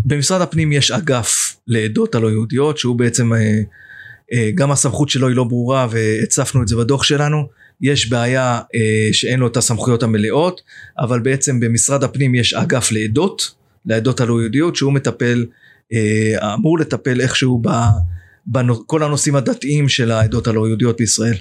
במשרד 0.05 0.41
הפנים 0.41 0.71
יש 0.71 0.91
אגף 0.91 1.57
לעדות 1.67 2.15
הלא 2.15 2.27
יהודיות 2.27 2.77
שהוא 2.77 2.95
בעצם 2.95 3.33
אה, 3.33 3.39
אה, 4.33 4.49
גם 4.55 4.71
הסמכות 4.71 5.09
שלו 5.09 5.27
היא 5.27 5.35
לא 5.35 5.43
ברורה 5.43 5.87
והצפנו 5.91 6.61
את 6.61 6.67
זה 6.67 6.75
בדוח 6.75 7.03
שלנו 7.03 7.47
יש 7.81 8.09
בעיה 8.09 8.61
אה, 8.75 9.09
שאין 9.11 9.39
לו 9.39 9.47
את 9.47 9.57
הסמכויות 9.57 10.03
המלאות 10.03 10.61
אבל 10.99 11.19
בעצם 11.19 11.59
במשרד 11.59 12.03
הפנים 12.03 12.35
יש 12.35 12.53
אגף 12.53 12.91
לעדות 12.91 13.51
לעדות 13.85 14.21
הלא 14.21 14.41
יהודיות 14.41 14.75
שהוא 14.75 14.93
מטפל 14.93 15.45
אה, 15.93 16.53
אמור 16.53 16.79
לטפל 16.79 17.21
איכשהו 17.21 17.61
בכל 18.47 19.03
הנושאים 19.03 19.35
הדתיים 19.35 19.89
של 19.89 20.11
העדות 20.11 20.47
הלא 20.47 20.67
יהודיות 20.67 20.97
בישראל. 20.97 21.37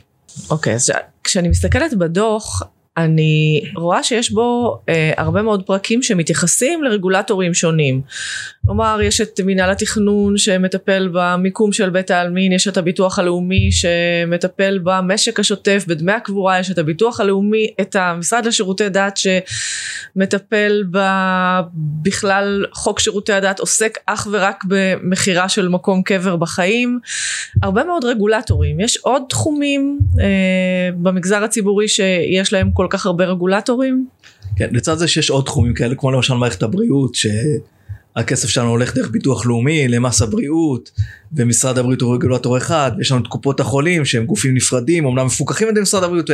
אוקיי, 0.50 0.73
okay, 0.73 0.76
אז 0.76 0.90
כשאני 1.25 1.49
מסתכלת 1.49 1.95
בדוח, 1.95 2.62
אני 2.97 3.62
רואה 3.76 4.03
שיש 4.03 4.33
בו 4.33 4.79
אה, 4.88 5.12
הרבה 5.17 5.43
מאוד 5.43 5.62
פרקים 5.67 6.03
שמתייחסים 6.03 6.85
לרגולטורים 6.85 7.55
שונים. 7.55 8.03
כלומר 8.67 8.99
יש 9.03 9.21
את 9.21 9.41
מינהל 9.41 9.71
התכנון 9.71 10.38
שמטפל 10.38 11.09
במיקום 11.12 11.73
של 11.73 11.91
בית 11.91 12.11
העלמין, 12.11 12.53
יש 12.53 12.69
את 12.69 12.76
הביטוח 12.76 13.19
הלאומי 13.19 13.69
שמטפל 13.73 14.79
במשק 14.83 15.41
השוטף, 15.41 15.85
בדמי 15.88 16.12
הקבורה, 16.12 16.61
יש 16.61 16.71
את 16.71 16.79
הביטוח 16.79 17.21
הלאומי, 17.21 17.67
את 17.81 17.97
המשרד 17.97 18.47
לשירותי 18.47 18.88
דת 18.88 19.19
שמטפל 20.17 20.85
בכלל 22.03 22.67
חוק 22.73 23.00
שירותי 23.00 23.33
הדת 23.33 23.61
עוסק 23.61 23.99
אך 24.07 24.29
ורק 24.31 24.65
במכירה 24.69 25.49
של 25.49 25.69
מקום 25.69 26.03
קבר 26.03 26.37
בחיים. 26.37 26.99
הרבה 27.62 27.85
מאוד 27.85 28.05
רגולטורים. 28.05 28.81
יש 28.81 28.97
עוד 28.97 29.23
תחומים 29.29 29.99
אה, 30.21 30.91
במגזר 30.97 31.45
הציבורי 31.45 31.88
שיש 31.88 32.53
להם 32.53 32.71
כל 32.71 32.86
כך 32.90 33.07
הרבה 33.07 33.25
רגולטורים? 33.25 34.07
כן, 34.57 34.69
לצד 34.73 34.99
זה 34.99 35.09
שיש 35.09 35.31
עוד 35.31 35.45
תחומים 35.45 35.75
כאלה, 35.75 35.95
כמו 35.95 36.11
למשל 36.11 36.35
מערכת 36.35 36.62
הבריאות, 36.62 37.14
שהכסף 37.14 38.49
שלנו 38.49 38.69
הולך 38.69 38.95
דרך 38.95 39.11
ביטוח 39.11 39.47
לאומי 39.47 39.88
למס 39.88 40.23
הבריאות, 40.23 40.90
ומשרד 41.33 41.78
הבריאות 41.78 42.00
הוא 42.00 42.14
רגולטור 42.14 42.59
אחד, 42.59 42.93
ויש 42.99 43.12
לנו 43.12 43.23
את 43.23 43.26
קופות 43.26 43.61
החולים 43.61 44.05
שהם 44.05 44.26
גופים 44.26 44.55
נפרדים, 44.55 45.07
אמנם 45.07 45.26
מפוקחים 45.26 45.69
על 45.69 45.73
ידי 45.73 45.81
משרד 45.81 46.02
הבריאות, 46.02 46.31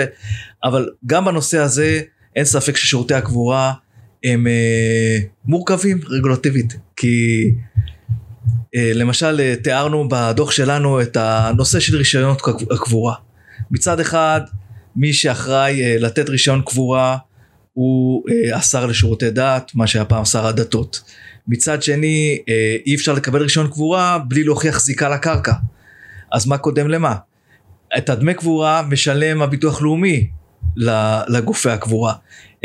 אבל 0.64 0.88
גם 1.06 1.25
בנושא 1.25 1.59
הזה 1.59 2.00
אין 2.37 2.44
ספק 2.44 2.76
ששירותי 2.76 3.14
הקבורה 3.14 3.73
הם 4.25 4.47
אה, 4.47 5.18
מורכבים 5.44 6.00
רגולטיבית, 6.09 6.76
כי 6.97 7.44
אה, 8.75 8.90
למשל 8.94 9.40
אה, 9.40 9.54
תיארנו 9.62 10.09
בדוח 10.09 10.50
שלנו 10.50 11.02
את 11.02 11.16
הנושא 11.16 11.80
של 11.80 11.97
רישיונות 11.97 12.42
הקבורה. 12.71 13.14
מצד 13.71 14.00
אחד 14.00 14.40
מי 14.96 15.12
שאחראי 15.12 15.84
אה, 15.84 15.96
לתת 15.99 16.28
רישיון 16.28 16.62
קבורה 16.66 17.16
הוא 17.72 18.25
אה, 18.30 18.56
השר 18.56 18.87
לשירותי 18.87 19.30
דת, 19.30 19.70
מה 19.75 19.87
שהיה 19.87 20.04
פעם 20.04 20.25
שר 20.25 20.46
הדתות. 20.46 21.02
מצד 21.49 21.82
שני 21.82 22.38
אה, 22.49 22.76
אי 22.87 22.94
אפשר 22.94 23.12
לקבל 23.12 23.42
רישיון 23.42 23.70
קבורה 23.70 24.18
בלי 24.18 24.44
להוכיח 24.44 24.80
זיקה 24.80 25.08
לקרקע. 25.08 25.52
אז 26.32 26.46
מה 26.46 26.58
קודם 26.58 26.88
למה? 26.88 27.14
את 27.99 28.11
הדמי 28.11 28.34
קבורה 28.34 28.82
משלם 28.82 29.42
הביטוח 29.42 29.82
לאומי 29.82 30.28
לגופי 31.28 31.70
הקבורה. 31.70 32.14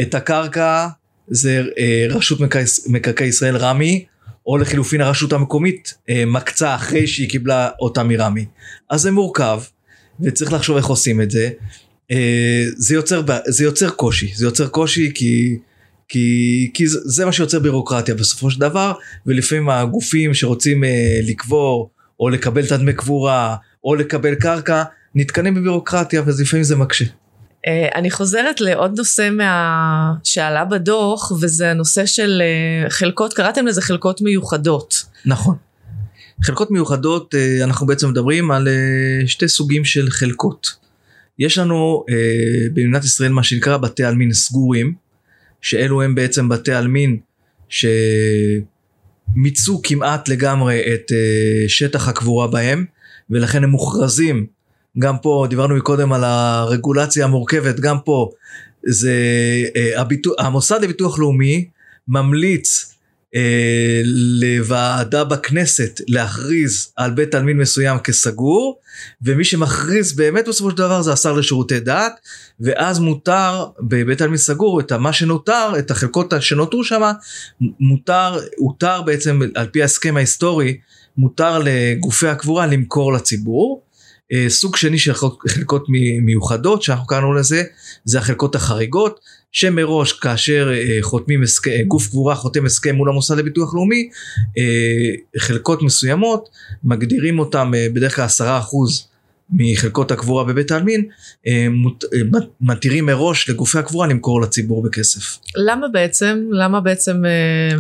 את 0.02 0.16
הקרקע 0.16 0.88
זה 1.28 1.64
רשות 2.10 2.40
מקרקעי 2.88 3.28
ישראל 3.28 3.58
רמ"י 3.58 4.06
או 4.46 4.58
לחילופין 4.58 5.02
הרשות 5.02 5.34
המקומית 5.34 5.94
מקצה 6.28 6.76
אחרי 6.76 7.08
שהיא 7.08 7.30
קיבלה 7.30 7.70
אותה 7.80 8.04
מרמ"י. 8.04 8.46
אז 8.90 9.02
זה 9.02 9.12
מורכב 9.12 9.62
וצריך 10.22 10.54
לחשוב 10.54 10.78
איך 10.78 10.86
עושים 10.86 11.22
את 11.22 11.32
זה 11.32 11.50
זה 12.78 12.96
יוצר, 12.96 13.22
זה 13.48 13.64
יוצר 13.64 13.90
קושי, 13.90 14.34
זה 14.36 14.46
יוצר 14.46 14.68
קושי 14.68 15.12
כי, 15.16 15.58
כי, 16.08 16.72
כי 16.74 16.88
זה, 16.88 17.00
זה 17.04 17.26
מה 17.26 17.32
שיוצר 17.32 17.60
בירוקרטיה 17.60 18.16
בסופו 18.16 18.52
של 18.52 18.60
דבר, 18.60 18.94
ולפעמים 19.26 19.70
הגופים 19.70 20.34
שרוצים 20.34 20.84
אה, 20.84 21.20
לקבור 21.28 21.90
או 22.20 22.30
לקבל 22.30 22.64
את 22.64 22.72
הדמי 22.72 22.94
קבורה 22.94 23.56
או 23.84 23.96
לקבל 23.96 24.36
קרקע, 24.36 24.84
נתקנים 25.16 25.56
בבירוקרטיה 25.56 26.22
ולפעמים 26.26 26.64
זה 26.64 26.76
מקשה. 26.76 27.06
אה, 27.68 27.90
אני 27.96 28.12
חוזרת 28.12 28.62
לעוד 28.62 28.98
נושא 28.98 29.30
מה... 29.32 30.14
שעלה 30.24 30.66
בדוח 30.66 31.32
וזה 31.32 31.72
הנושא 31.72 32.06
של 32.06 32.42
חלקות, 32.90 33.34
קראתם 33.34 33.68
לזה 33.68 33.82
חלקות 33.82 34.22
מיוחדות. 34.22 35.06
נכון. 35.26 35.56
חלקות 36.44 36.72
מיוחדות 36.72 37.36
אנחנו 37.64 37.88
בעצם 37.88 38.10
מדברים 38.10 38.52
על 38.52 38.68
שתי 39.26 39.48
סוגים 39.48 39.86
של 39.86 40.10
חלקות. 40.10 40.87
יש 41.40 41.58
לנו 41.58 42.06
אה, 42.10 42.16
במדינת 42.74 43.04
ישראל 43.04 43.32
מה 43.32 43.44
שנקרא 43.44 43.78
בתי 43.78 44.04
עלמין 44.04 44.34
סגורים, 44.34 44.94
שאלו 45.62 46.02
הם 46.02 46.16
בעצם 46.16 46.50
בתי 46.50 46.74
עלמין 46.74 47.18
שמיצו 47.70 48.62
כמעט 49.84 50.30
לגמרי 50.30 50.94
את 50.94 51.12
אה, 51.12 51.64
שטח 51.68 52.08
הקבורה 52.08 52.48
בהם, 52.48 52.86
ולכן 53.30 53.64
הם 53.64 53.70
מוכרזים, 53.70 54.46
גם 55.00 55.18
פה 55.18 55.48
דיברנו 55.50 55.76
מקודם 55.76 56.14
על 56.14 56.24
הרגולציה 56.24 57.26
המורכבת, 57.26 57.80
גם 57.80 57.98
פה 58.06 58.30
זה 58.84 59.14
אה, 59.76 60.02
הביטוח, 60.02 60.36
המוסד 60.40 60.84
לביטוח 60.84 61.20
לאומי 61.20 61.68
ממליץ 62.08 62.97
אה, 63.36 64.02
לוועדה 64.42 65.24
בכנסת 65.24 66.02
להכריז 66.08 66.92
על 66.96 67.12
בית 67.12 67.36
עלמין 67.36 67.58
מסוים 67.58 68.00
כסגור 68.00 68.80
ומי 69.22 69.44
שמכריז 69.44 70.16
באמת 70.16 70.48
בסופו 70.48 70.72
של 70.72 70.78
דבר 70.78 71.02
זה 71.02 71.14
השר 71.14 71.34
לשירותי 71.34 71.80
דת 71.80 72.14
ואז 72.60 73.00
מותר 73.00 73.66
בבית 73.80 74.22
עלמין 74.22 74.38
סגור 74.38 74.80
את 74.80 74.92
מה 74.92 75.14
שנותר 75.14 75.72
את 75.80 75.92
החלקות 75.92 76.34
שנותרו 76.40 76.84
שם 76.84 77.02
מותר 77.80 78.40
הותר 78.58 79.02
בעצם 79.02 79.40
על 79.56 79.68
פי 79.68 79.82
ההסכם 79.82 80.18
ההיסטורי 80.18 80.78
מותר 81.18 81.60
לגופי 81.64 82.28
הקבורה 82.28 82.68
למכור 82.68 83.14
לציבור 83.14 83.87
סוג 84.48 84.76
שני 84.76 85.00
של 85.00 85.14
חלקות 85.48 85.86
מיוחדות 86.22 86.82
שאנחנו 86.82 87.08
קראנו 87.08 87.34
לזה 87.34 87.64
זה 88.06 88.18
החלקות 88.18 88.56
החריגות 88.56 89.20
שמראש 89.52 90.14
כאשר 90.14 90.70
אה, 90.74 90.98
חותמים 91.02 91.44
הסכם, 91.44 91.72
אה, 91.72 91.84
גוף 91.88 92.08
קבורה 92.08 92.36
חותם 92.36 92.66
הסכם 92.66 92.96
מול 92.96 93.10
המוסד 93.10 93.38
לביטוח 93.38 93.76
לאומי 93.76 94.10
חלקות 95.38 95.82
מסוימות 95.82 96.50
מגדירים 96.84 97.40
אותם 97.40 97.72
בדרך 97.94 98.16
כלל 98.16 98.26
עשרה 98.26 98.60
אחוז 98.60 99.08
מחלקות 99.50 100.12
הקבורה 100.12 100.44
בבית 100.44 100.72
העלמין 100.72 101.06
מתירים 102.62 103.06
מראש 103.06 103.50
לגופי 103.50 103.80
הקבורה 103.80 104.08
למכור 104.08 104.42
לציבור 104.42 104.84
בכסף. 104.84 105.40
למה 105.56 105.88
בעצם? 105.88 106.40
למה 106.52 106.82
בעצם 106.82 107.24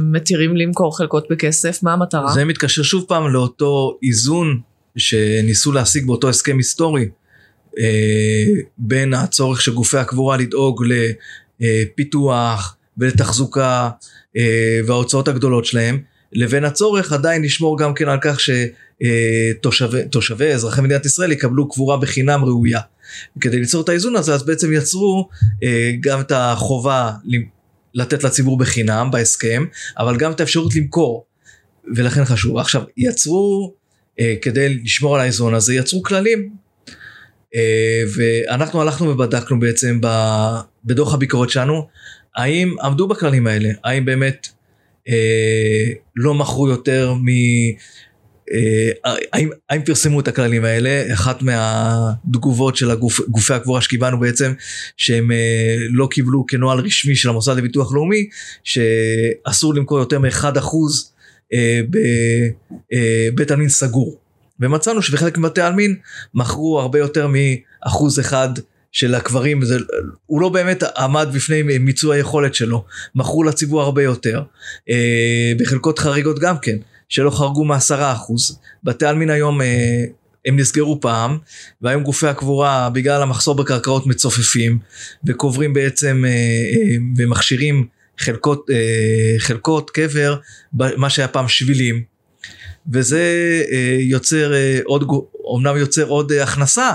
מתירים 0.01 0.57
למכור 0.57 0.97
חלקות 0.97 1.25
בכסף? 1.29 1.83
מה 1.83 1.93
המטרה? 1.93 2.33
זה 2.33 2.45
מתקשר 2.45 2.83
שוב 2.83 3.05
פעם 3.07 3.27
לאותו 3.27 3.97
איזון 4.03 4.61
שניסו 4.97 5.71
להשיג 5.71 6.05
באותו 6.05 6.29
הסכם 6.29 6.57
היסטורי 6.57 7.09
אה, 7.79 8.45
בין 8.77 9.13
הצורך 9.13 9.61
של 9.61 9.73
גופי 9.73 9.97
הקבורה 9.97 10.37
לדאוג 10.37 10.83
לפיתוח 11.59 12.77
ולתחזוקה 12.97 13.89
אה, 14.37 14.79
וההוצאות 14.87 15.27
הגדולות 15.27 15.65
שלהם 15.65 15.99
לבין 16.33 16.65
הצורך 16.65 17.13
עדיין 17.13 17.41
לשמור 17.43 17.77
גם 17.77 17.93
כן 17.93 18.09
על 18.09 18.17
כך 18.21 18.39
שתושבי 18.99 20.45
אה, 20.45 20.53
אזרחי 20.53 20.81
מדינת 20.81 21.05
ישראל 21.05 21.31
יקבלו 21.31 21.69
קבורה 21.69 21.97
בחינם 21.97 22.45
ראויה. 22.45 22.79
כדי 23.41 23.59
ליצור 23.59 23.83
את 23.83 23.89
האיזון 23.89 24.15
הזה 24.15 24.33
אז 24.33 24.45
בעצם 24.45 24.73
יצרו 24.73 25.29
גם 26.01 26.21
את 26.21 26.31
החובה 26.35 27.11
לתת 27.93 28.23
לציבור 28.23 28.57
בחינם 28.57 29.09
בהסכם 29.11 29.65
אבל 29.97 30.17
גם 30.17 30.31
את 30.31 30.39
האפשרות 30.39 30.75
למכור 30.75 31.25
ולכן 31.95 32.25
חשוב 32.25 32.57
עכשיו 32.57 32.81
יצרו 32.97 33.73
אה, 33.73 33.76
כדי 34.41 34.69
לשמור 34.83 35.15
על 35.15 35.21
האיזון 35.21 35.53
הזה 35.53 35.75
יצרו 35.75 36.03
כללים. 36.03 36.49
אה, 37.55 38.03
ואנחנו 38.15 38.81
הלכנו 38.81 39.09
ובדקנו 39.09 39.59
בעצם 39.59 39.99
בדוח 40.85 41.13
הביקורת 41.13 41.49
שלנו 41.49 41.87
האם 42.35 42.75
עמדו 42.83 43.07
בכללים 43.07 43.47
האלה, 43.47 43.69
האם 43.83 44.05
באמת 44.05 44.47
אה, 45.07 45.91
לא 46.15 46.33
מכרו 46.33 46.69
יותר 46.69 47.13
מ... 47.13 47.27
האם, 49.33 49.49
האם 49.69 49.81
פרסמו 49.83 50.19
את 50.19 50.27
הכללים 50.27 50.65
האלה 50.65 51.13
אחת 51.13 51.41
מהתגובות 51.41 52.75
של 52.75 52.91
הגוף, 52.91 53.19
גופי 53.27 53.53
הקבורה 53.53 53.81
שקיבלנו 53.81 54.19
בעצם 54.19 54.53
שהם 54.97 55.31
לא 55.89 56.07
קיבלו 56.11 56.45
כנוהל 56.47 56.79
רשמי 56.79 57.15
של 57.15 57.29
המוסד 57.29 57.57
לביטוח 57.57 57.93
לאומי 57.93 58.29
שאסור 58.63 59.73
למכור 59.75 59.99
יותר 59.99 60.19
מ-1% 60.19 60.45
אה, 60.45 60.57
בבית 61.53 63.51
אה, 63.51 63.55
עלמין 63.55 63.69
סגור. 63.69 64.17
ומצאנו 64.59 65.01
שבחלק 65.01 65.37
מבתי 65.37 65.61
העלמין 65.61 65.95
מכרו 66.33 66.79
הרבה 66.79 66.99
יותר 66.99 67.27
מאחוז 67.27 68.19
אחד 68.19 68.49
של 68.91 69.15
הקברים, 69.15 69.65
זה, 69.65 69.77
הוא 70.25 70.41
לא 70.41 70.49
באמת 70.49 70.83
עמד 70.97 71.27
בפני 71.33 71.61
מיצוי 71.79 72.17
היכולת 72.17 72.55
שלו, 72.55 72.85
מכרו 73.15 73.43
לציבור 73.43 73.81
הרבה 73.81 74.03
יותר, 74.03 74.41
אה, 74.89 75.53
בחלקות 75.59 75.99
חריגות 75.99 76.39
גם 76.39 76.57
כן, 76.57 76.77
שלא 77.09 77.29
חרגו 77.29 77.65
מעשרה 77.65 78.11
אחוז. 78.11 78.59
בתי 78.83 79.05
עלמין 79.05 79.29
היום 79.29 79.61
אה, 79.61 80.05
הם 80.45 80.59
נסגרו 80.59 81.01
פעם, 81.01 81.37
והיום 81.81 82.03
גופי 82.03 82.27
הקבורה 82.27 82.89
בגלל 82.89 83.21
המחסור 83.21 83.55
בקרקעות 83.55 84.07
מצופפים, 84.07 84.79
וקוברים 85.25 85.73
בעצם 85.73 86.23
אה, 86.25 86.29
אה, 86.29 86.97
ומכשירים 87.17 87.87
חלקות, 88.19 88.65
אה, 88.69 89.39
חלקות 89.39 89.89
קבר, 89.89 90.35
מה 90.73 91.09
שהיה 91.09 91.27
פעם 91.27 91.47
שבילים, 91.47 92.03
וזה 92.93 93.21
אה, 93.71 93.97
יוצר 93.99 94.53
אה, 94.53 94.79
עוד, 94.85 95.03
אמנם 95.57 95.77
יוצר 95.77 96.03
עוד 96.03 96.31
הכנסה, 96.31 96.91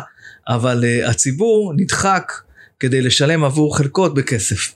אבל 0.48 0.84
הציבור 1.04 1.72
נדחק 1.76 2.32
כדי 2.80 3.00
לשלם 3.00 3.44
עבור 3.44 3.76
חלקות 3.76 4.14
בכסף. 4.14 4.74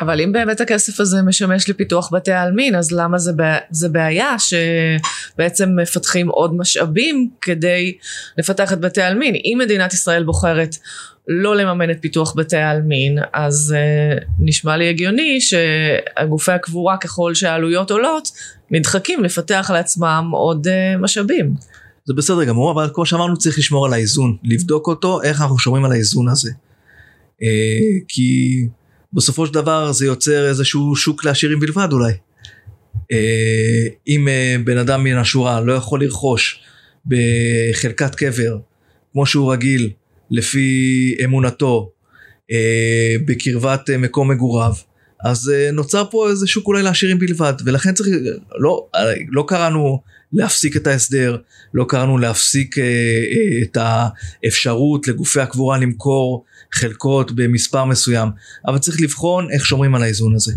אבל 0.00 0.20
אם 0.20 0.32
באמת 0.32 0.60
הכסף 0.60 1.00
הזה 1.00 1.22
משמש 1.22 1.68
לפיתוח 1.68 2.10
בתי 2.12 2.32
העלמין, 2.32 2.74
אז 2.74 2.92
למה 2.92 3.18
זה, 3.18 3.32
זה 3.70 3.88
בעיה 3.88 4.36
שבעצם 4.38 5.68
מפתחים 5.82 6.28
עוד 6.28 6.54
משאבים 6.56 7.30
כדי 7.40 7.96
לפתח 8.38 8.72
את 8.72 8.80
בתי 8.80 9.02
העלמין? 9.02 9.34
אם 9.34 9.58
מדינת 9.60 9.92
ישראל 9.92 10.24
בוחרת 10.24 10.76
לא 11.28 11.56
לממן 11.56 11.90
את 11.90 11.96
פיתוח 12.00 12.34
בתי 12.36 12.56
העלמין, 12.56 13.18
אז 13.32 13.74
uh, 13.76 14.24
נשמע 14.38 14.76
לי 14.76 14.88
הגיוני 14.88 15.40
שהגופי 15.40 16.52
הקבורה 16.52 16.96
ככל 16.96 17.34
שהעלויות 17.34 17.90
עולות, 17.90 18.28
נדחקים 18.70 19.24
לפתח 19.24 19.70
לעצמם 19.74 20.30
עוד 20.32 20.66
uh, 20.66 20.70
משאבים. 20.98 21.54
זה 22.04 22.14
בסדר 22.14 22.44
גמור, 22.44 22.72
אבל 22.72 22.90
כמו 22.94 23.06
שאמרנו 23.06 23.36
צריך 23.36 23.58
לשמור 23.58 23.86
על 23.86 23.92
האיזון, 23.92 24.36
לבדוק 24.44 24.86
אותו, 24.86 25.22
איך 25.22 25.40
אנחנו 25.40 25.58
שומרים 25.58 25.84
על 25.84 25.92
האיזון 25.92 26.28
הזה. 26.28 26.50
Uh, 26.50 27.44
כי 28.08 28.60
בסופו 29.12 29.46
של 29.46 29.54
דבר 29.54 29.92
זה 29.92 30.06
יוצר 30.06 30.48
איזשהו 30.48 30.96
שוק 30.96 31.24
לעשירים 31.24 31.60
בלבד 31.60 31.88
אולי. 31.92 32.12
אה, 33.12 33.86
אם 34.08 34.28
אה, 34.28 34.56
בן 34.64 34.78
אדם 34.78 35.04
מן 35.04 35.16
השורה 35.16 35.60
לא 35.60 35.72
יכול 35.72 36.02
לרכוש 36.02 36.60
בחלקת 37.06 38.14
קבר 38.14 38.56
כמו 39.12 39.26
שהוא 39.26 39.52
רגיל 39.52 39.90
לפי 40.30 41.14
אמונתו 41.24 41.90
אה, 42.52 43.16
בקרבת 43.26 43.90
מקום 43.90 44.30
מגוריו 44.30 44.72
אז 45.24 45.52
נוצר 45.72 46.04
פה 46.10 46.30
איזה 46.30 46.46
שוק 46.46 46.66
אולי 46.66 46.82
לעשירים 46.82 47.18
בלבד 47.18 47.54
ולכן 47.64 47.94
צריך 47.94 48.08
לא, 48.58 48.86
לא 49.28 49.44
קראנו 49.48 50.00
להפסיק 50.32 50.76
את 50.76 50.86
ההסדר 50.86 51.36
לא 51.74 51.84
קראנו 51.88 52.18
להפסיק 52.18 52.76
את 53.62 53.78
האפשרות 53.80 55.08
לגופי 55.08 55.40
הקבורה 55.40 55.78
למכור 55.78 56.44
חלקות 56.72 57.32
במספר 57.32 57.84
מסוים, 57.84 58.28
אבל 58.66 58.78
צריך 58.78 59.00
לבחון 59.00 59.48
איך 59.50 59.66
שומרים 59.66 59.94
על 59.94 60.02
האיזון 60.02 60.34
הזה. 60.34 60.52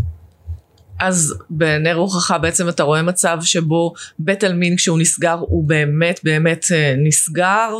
אז 1.00 1.36
בנר 1.50 1.96
הוכחה 1.96 2.38
בעצם 2.38 2.70
אתה 2.70 2.84
רואה 2.84 3.02
מצב 3.02 3.38
שבו 3.42 3.94
בית 4.20 4.44
עלמין 4.44 4.76
כשהוא 4.76 5.00
נסגר 5.00 5.38
הוא 5.40 5.64
באמת 5.64 6.20
באמת 6.24 6.66
אה, 6.72 6.96
נסגר 6.98 7.78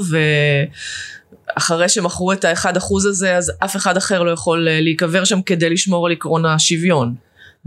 ואחרי 1.56 1.90
שמכרו 1.90 2.34
את 2.34 2.46
האחד 2.46 2.78
אחוז 2.78 3.06
הזה 3.06 3.38
אז 3.38 3.52
אף 3.66 3.76
אחד 3.76 3.98
אחר 3.98 4.24
לא 4.24 4.32
יכול 4.32 4.68
אה, 4.68 4.82
להיקבר 4.82 5.24
שם 5.24 5.42
כדי 5.42 5.70
לשמור 5.70 6.06
על 6.06 6.12
עקרון 6.12 6.46
השוויון. 6.46 7.16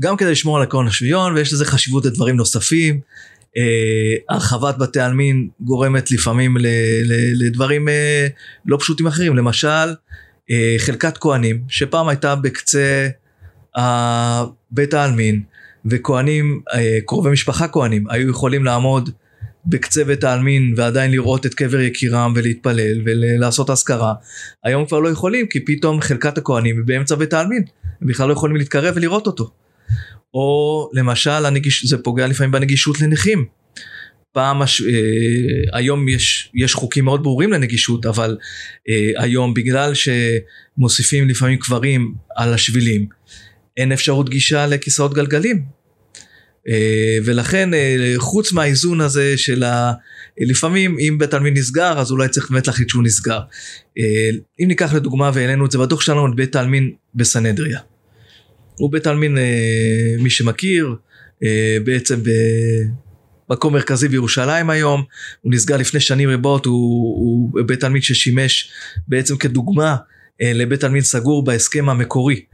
גם 0.01 0.17
כדי 0.17 0.31
לשמור 0.31 0.57
על 0.57 0.63
עקרון 0.63 0.87
השוויון 0.87 1.35
ויש 1.35 1.53
לזה 1.53 1.65
חשיבות 1.65 2.05
לדברים 2.05 2.37
נוספים. 2.37 3.01
אה, 3.57 4.15
הרחבת 4.29 4.79
בתי 4.79 5.01
עלמין 5.01 5.49
גורמת 5.61 6.11
לפעמים 6.11 6.57
לדברים 7.35 7.89
לא 8.67 8.77
פשוטים 8.81 9.07
אחרים 9.07 9.37
למשל 9.37 9.95
אה, 10.51 10.75
חלקת 10.79 11.19
כהנים 11.19 11.63
שפעם 11.69 12.09
הייתה 12.09 12.35
בקצה 12.35 13.09
בית 14.71 14.95
העלמין 14.95 15.43
וכהנים, 15.85 16.61
אה, 16.75 16.99
קרובי 17.07 17.31
משפחה 17.31 17.69
כהנים 17.69 18.05
היו 18.11 18.31
יכולים 18.31 18.65
לעמוד 18.65 19.11
בקצה 19.67 20.05
בית 20.05 20.25
העלמין 20.25 20.75
ועדיין 20.77 21.11
לראות 21.11 21.47
את 21.47 21.55
קבר 21.55 21.81
יקירם 21.81 22.33
ולהתפלל 22.37 23.03
ולעשות 23.05 23.71
אזכרה. 23.71 24.15
היום 24.65 24.87
כבר 24.87 25.01
לא 25.01 25.09
יכולים 25.09 25.47
כי 25.47 25.65
פתאום 25.65 26.01
חלקת 26.01 26.39
הכהנים 26.39 26.87
באמצע 26.87 27.15
בית 27.15 27.33
העלמין, 27.33 27.65
הם 28.01 28.09
בכלל 28.09 28.29
לא 28.29 28.33
יכולים 28.33 28.57
להתקרב 28.57 28.95
ולראות 28.97 29.27
אותו. 29.27 29.51
או 30.35 30.91
למשל 30.93 31.47
הנגיש, 31.47 31.87
זה 31.87 31.99
פוגע 31.99 32.27
לפעמים 32.27 32.51
בנגישות 32.51 33.01
לנכים. 33.01 33.45
פעם, 34.33 34.63
הש... 34.63 34.83
אה, 34.83 35.79
היום 35.79 36.09
יש, 36.09 36.51
יש 36.55 36.75
חוקים 36.75 37.05
מאוד 37.05 37.23
ברורים 37.23 37.53
לנגישות, 37.53 38.07
אבל 38.07 38.37
אה, 38.89 39.23
היום 39.23 39.55
בגלל 39.55 39.93
שמוסיפים 39.95 41.29
לפעמים 41.29 41.59
קברים 41.59 42.15
על 42.37 42.55
השבילים, 42.55 43.07
אין 43.77 43.93
אפשרות 43.93 44.29
גישה 44.29 44.67
לכיסאות 44.67 45.15
גלגלים. 45.15 45.82
אה, 46.69 47.19
ולכן 47.25 47.71
חוץ 48.17 48.53
מהאיזון 48.53 49.01
הזה 49.01 49.39
של 49.39 49.63
ה... 49.63 49.93
לפעמים 50.41 50.97
אם 50.99 51.17
בית 51.19 51.35
עלמין 51.35 51.55
נסגר 51.55 51.99
אז 51.99 52.11
אולי 52.11 52.29
צריך 52.29 52.51
באמת 52.51 52.67
להחליט 52.67 52.89
שהוא 52.89 53.03
נסגר. 53.03 53.41
אם 54.61 54.69
ניקח 54.69 54.95
לדוגמה 54.95 55.31
והעלינו 55.35 55.67
את 55.67 55.71
זה 55.71 55.79
בדוח 55.79 56.01
שלנו 56.01 56.27
את 56.27 56.37
בית 56.37 56.57
העלמין 56.57 56.93
בסנהדריה. 57.15 57.81
הוא 58.75 58.93
בית 58.93 59.07
עלמין 59.07 59.39
מי 60.19 60.31
שמכיר 60.31 60.95
בעצם 61.85 62.21
מקום 63.53 63.73
מרכזי 63.73 64.09
בירושלים 64.09 64.71
היום, 64.71 65.03
הוא 65.41 65.53
נסגר 65.53 65.77
לפני 65.77 66.01
שנים 66.01 66.31
רבות, 66.31 66.67
הוא, 66.67 66.75
הוא 67.55 67.67
בית 67.67 67.85
עלמין 67.85 68.03
ששימש 68.03 68.71
בעצם 69.09 69.37
כדוגמה 69.37 69.97
אה, 70.43 70.53
לבית 70.53 70.85
עלמין 70.85 71.03
סגור 71.03 71.45
בהסכם 71.45 71.89
המקורי 71.89 72.45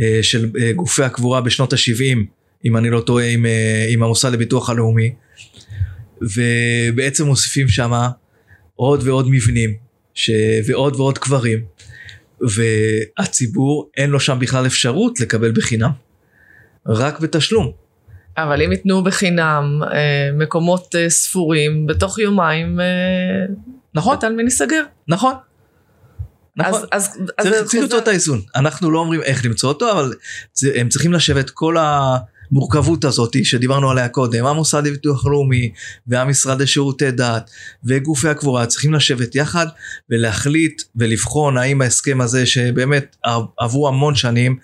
אה, 0.00 0.18
של 0.22 0.50
אה, 0.60 0.72
גופי 0.72 1.02
הקבורה 1.02 1.40
בשנות 1.40 1.72
ה-70, 1.72 2.18
אם 2.64 2.76
אני 2.76 2.90
לא 2.90 3.00
טועה, 3.00 3.24
עם, 3.24 3.46
אה, 3.46 3.86
עם 3.88 4.02
המוסד 4.02 4.32
לביטוח 4.32 4.70
הלאומי, 4.70 5.14
ובעצם 6.22 7.26
מוסיפים 7.26 7.68
שם 7.68 7.92
עוד 8.74 9.02
ועוד 9.08 9.28
מבנים 9.30 9.74
ש... 10.14 10.30
ועוד 10.66 10.96
ועוד 10.96 11.18
קברים, 11.18 11.58
והציבור 12.40 13.90
אין 13.96 14.10
לו 14.10 14.20
שם 14.20 14.38
בכלל 14.40 14.66
אפשרות 14.66 15.20
לקבל 15.20 15.52
בחינם, 15.52 15.90
רק 16.86 17.20
בתשלום. 17.20 17.72
אבל 18.36 18.62
אם 18.62 18.72
ייתנו 18.72 19.04
בחינם 19.04 19.80
אה, 19.92 20.30
מקומות 20.34 20.94
אה, 20.94 21.10
ספורים, 21.10 21.86
בתוך 21.86 22.18
יומיים, 22.18 22.80
נכון, 23.94 24.14
בית 24.14 24.24
העלמין 24.24 24.46
ייסגר. 24.46 24.82
נכון. 25.08 25.34
נכון. 26.56 26.82
אז, 26.92 27.16
אז, 27.38 27.50
צריך, 27.50 27.62
צריך 27.64 27.82
למצוא 27.82 27.98
את 27.98 28.08
האיזון. 28.08 28.40
אנחנו 28.56 28.90
לא 28.90 28.98
אומרים 28.98 29.22
איך 29.22 29.44
למצוא 29.44 29.68
אותו, 29.68 29.92
אבל 29.92 30.14
הם 30.74 30.88
צריכים 30.88 31.12
לשבת 31.12 31.50
כל 31.50 31.76
המורכבות 32.52 33.04
הזאת 33.04 33.36
שדיברנו 33.44 33.90
עליה 33.90 34.08
קודם, 34.08 34.46
המוסד 34.46 34.86
לביטוח 34.86 35.26
לאומי 35.26 35.72
והמשרד 36.06 36.62
לשירותי 36.62 37.10
דת 37.10 37.50
וגופי 37.84 38.28
הקבורה 38.28 38.66
צריכים 38.66 38.94
לשבת 38.94 39.34
יחד 39.34 39.66
ולהחליט 40.10 40.82
ולבחון 40.96 41.58
האם 41.58 41.80
ההסכם 41.80 42.20
הזה 42.20 42.46
שבאמת 42.46 43.16
עברו 43.58 43.88
המון 43.88 44.14
שנים 44.14 44.56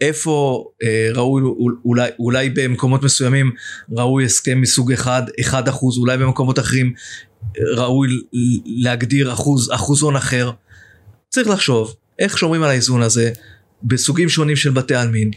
איפה 0.00 0.64
אה, 0.82 1.10
ראוי 1.14 1.42
אולי, 1.84 2.10
אולי 2.18 2.50
במקומות 2.50 3.02
מסוימים 3.02 3.50
ראוי 3.96 4.24
הסכם 4.24 4.60
מסוג 4.60 4.92
אחד, 4.92 5.22
אחד 5.40 5.68
אחוז, 5.68 5.98
אולי 5.98 6.18
במקומות 6.18 6.58
אחרים 6.58 6.92
אה, 7.44 7.62
ראוי 7.76 8.08
להגדיר 8.64 9.32
אחוז, 9.32 9.70
אחוזון 9.74 10.16
אחר. 10.16 10.50
צריך 11.28 11.48
לחשוב 11.48 11.94
איך 12.18 12.38
שומרים 12.38 12.62
על 12.62 12.70
האיזון 12.70 13.02
הזה 13.02 13.30
בסוגים 13.82 14.28
שונים 14.28 14.56
של 14.56 14.70
בתי 14.70 14.94
עלמין 14.94 15.30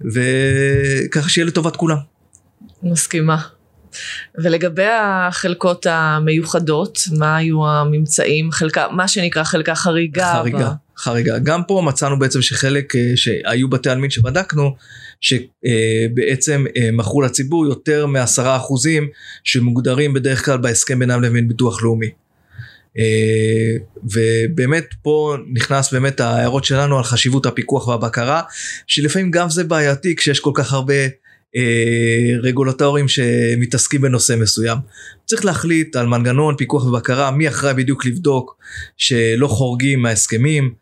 וככה 0.00 1.28
שיהיה 1.28 1.46
לטובת 1.46 1.76
כולם. 1.76 1.96
מסכימה. 2.82 3.42
ולגבי 4.38 4.86
החלקות 5.02 5.86
המיוחדות, 5.90 6.98
מה 7.18 7.36
היו 7.36 7.68
הממצאים? 7.68 8.52
חלקה, 8.52 8.86
מה 8.90 9.08
שנקרא 9.08 9.44
חלקה 9.44 9.74
חריגה. 9.74 10.34
חריגה. 10.34 10.70
ב... 10.70 10.72
חריגה. 10.98 11.38
גם 11.38 11.62
פה 11.68 11.82
מצאנו 11.86 12.18
בעצם 12.18 12.42
שחלק 12.42 12.96
אה, 12.96 13.12
שהיו 13.16 13.70
בתי 13.70 13.90
עלמין 13.90 14.10
שבדקנו, 14.10 14.76
שבעצם 15.20 16.64
אה, 16.76 16.90
מכרו 16.92 17.22
לציבור 17.22 17.66
יותר 17.66 18.06
מעשרה 18.06 18.56
אחוזים 18.56 19.08
שמוגדרים 19.44 20.12
בדרך 20.12 20.44
כלל 20.44 20.58
בהסכם 20.58 20.98
בינם 20.98 21.22
לבין 21.22 21.48
ביטוח 21.48 21.82
לאומי. 21.82 22.10
אה, 22.98 23.76
ובאמת 24.04 24.84
פה 25.02 25.36
נכנס 25.52 25.92
באמת 25.92 26.20
ההערות 26.20 26.64
שלנו 26.64 26.98
על 26.98 27.04
חשיבות 27.04 27.46
הפיקוח 27.46 27.88
והבקרה 27.88 28.42
שלפעמים 28.86 29.30
גם 29.30 29.50
זה 29.50 29.64
בעייתי 29.64 30.16
כשיש 30.16 30.40
כל 30.40 30.52
כך 30.54 30.72
הרבה 30.72 30.94
אה, 31.56 32.38
רגולטורים 32.42 33.08
שמתעסקים 33.08 34.00
בנושא 34.00 34.36
מסוים. 34.40 34.78
צריך 35.24 35.44
להחליט 35.44 35.96
על 35.96 36.06
מנגנון 36.06 36.56
פיקוח 36.56 36.86
ובקרה, 36.86 37.30
מי 37.30 37.48
אחראי 37.48 37.74
בדיוק 37.74 38.06
לבדוק 38.06 38.56
שלא 38.96 39.48
חורגים 39.48 40.02
מההסכמים, 40.02 40.74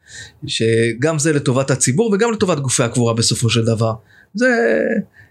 שגם 0.46 1.18
זה 1.18 1.32
לטובת 1.32 1.70
הציבור 1.70 2.10
וגם 2.14 2.32
לטובת 2.32 2.58
גופי 2.58 2.82
הקבורה 2.82 3.14
בסופו 3.14 3.50
של 3.50 3.64
דבר. 3.64 3.92
זה, 4.34 4.48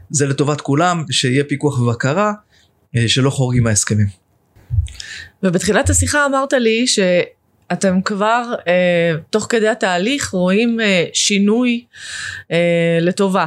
זה 0.09 0.25
לטובת 0.25 0.61
כולם, 0.61 1.03
שיהיה 1.11 1.43
פיקוח 1.43 1.79
ובקרה 1.79 2.33
אה, 2.95 3.07
שלא 3.07 3.29
חורגים 3.29 3.63
מההסכמים. 3.63 4.22
ובתחילת 5.43 5.89
השיחה 5.89 6.25
אמרת 6.25 6.53
לי 6.53 6.85
שאתם 6.87 8.01
כבר 8.01 8.53
אה, 8.67 9.15
תוך 9.29 9.47
כדי 9.49 9.67
התהליך 9.67 10.29
רואים 10.29 10.79
אה, 10.79 11.05
שינוי 11.13 11.85
אה, 12.51 12.97
לטובה 13.01 13.45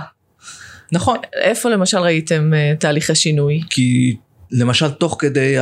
נכון. 0.93 1.19
איפה 1.35 1.71
למשל 1.71 1.99
ראיתם 1.99 2.53
uh, 2.53 2.79
תהליכי 2.81 3.15
שינוי? 3.15 3.61
כי 3.71 4.17
למשל 4.51 4.91
תוך 4.91 5.17
כדי 5.19 5.57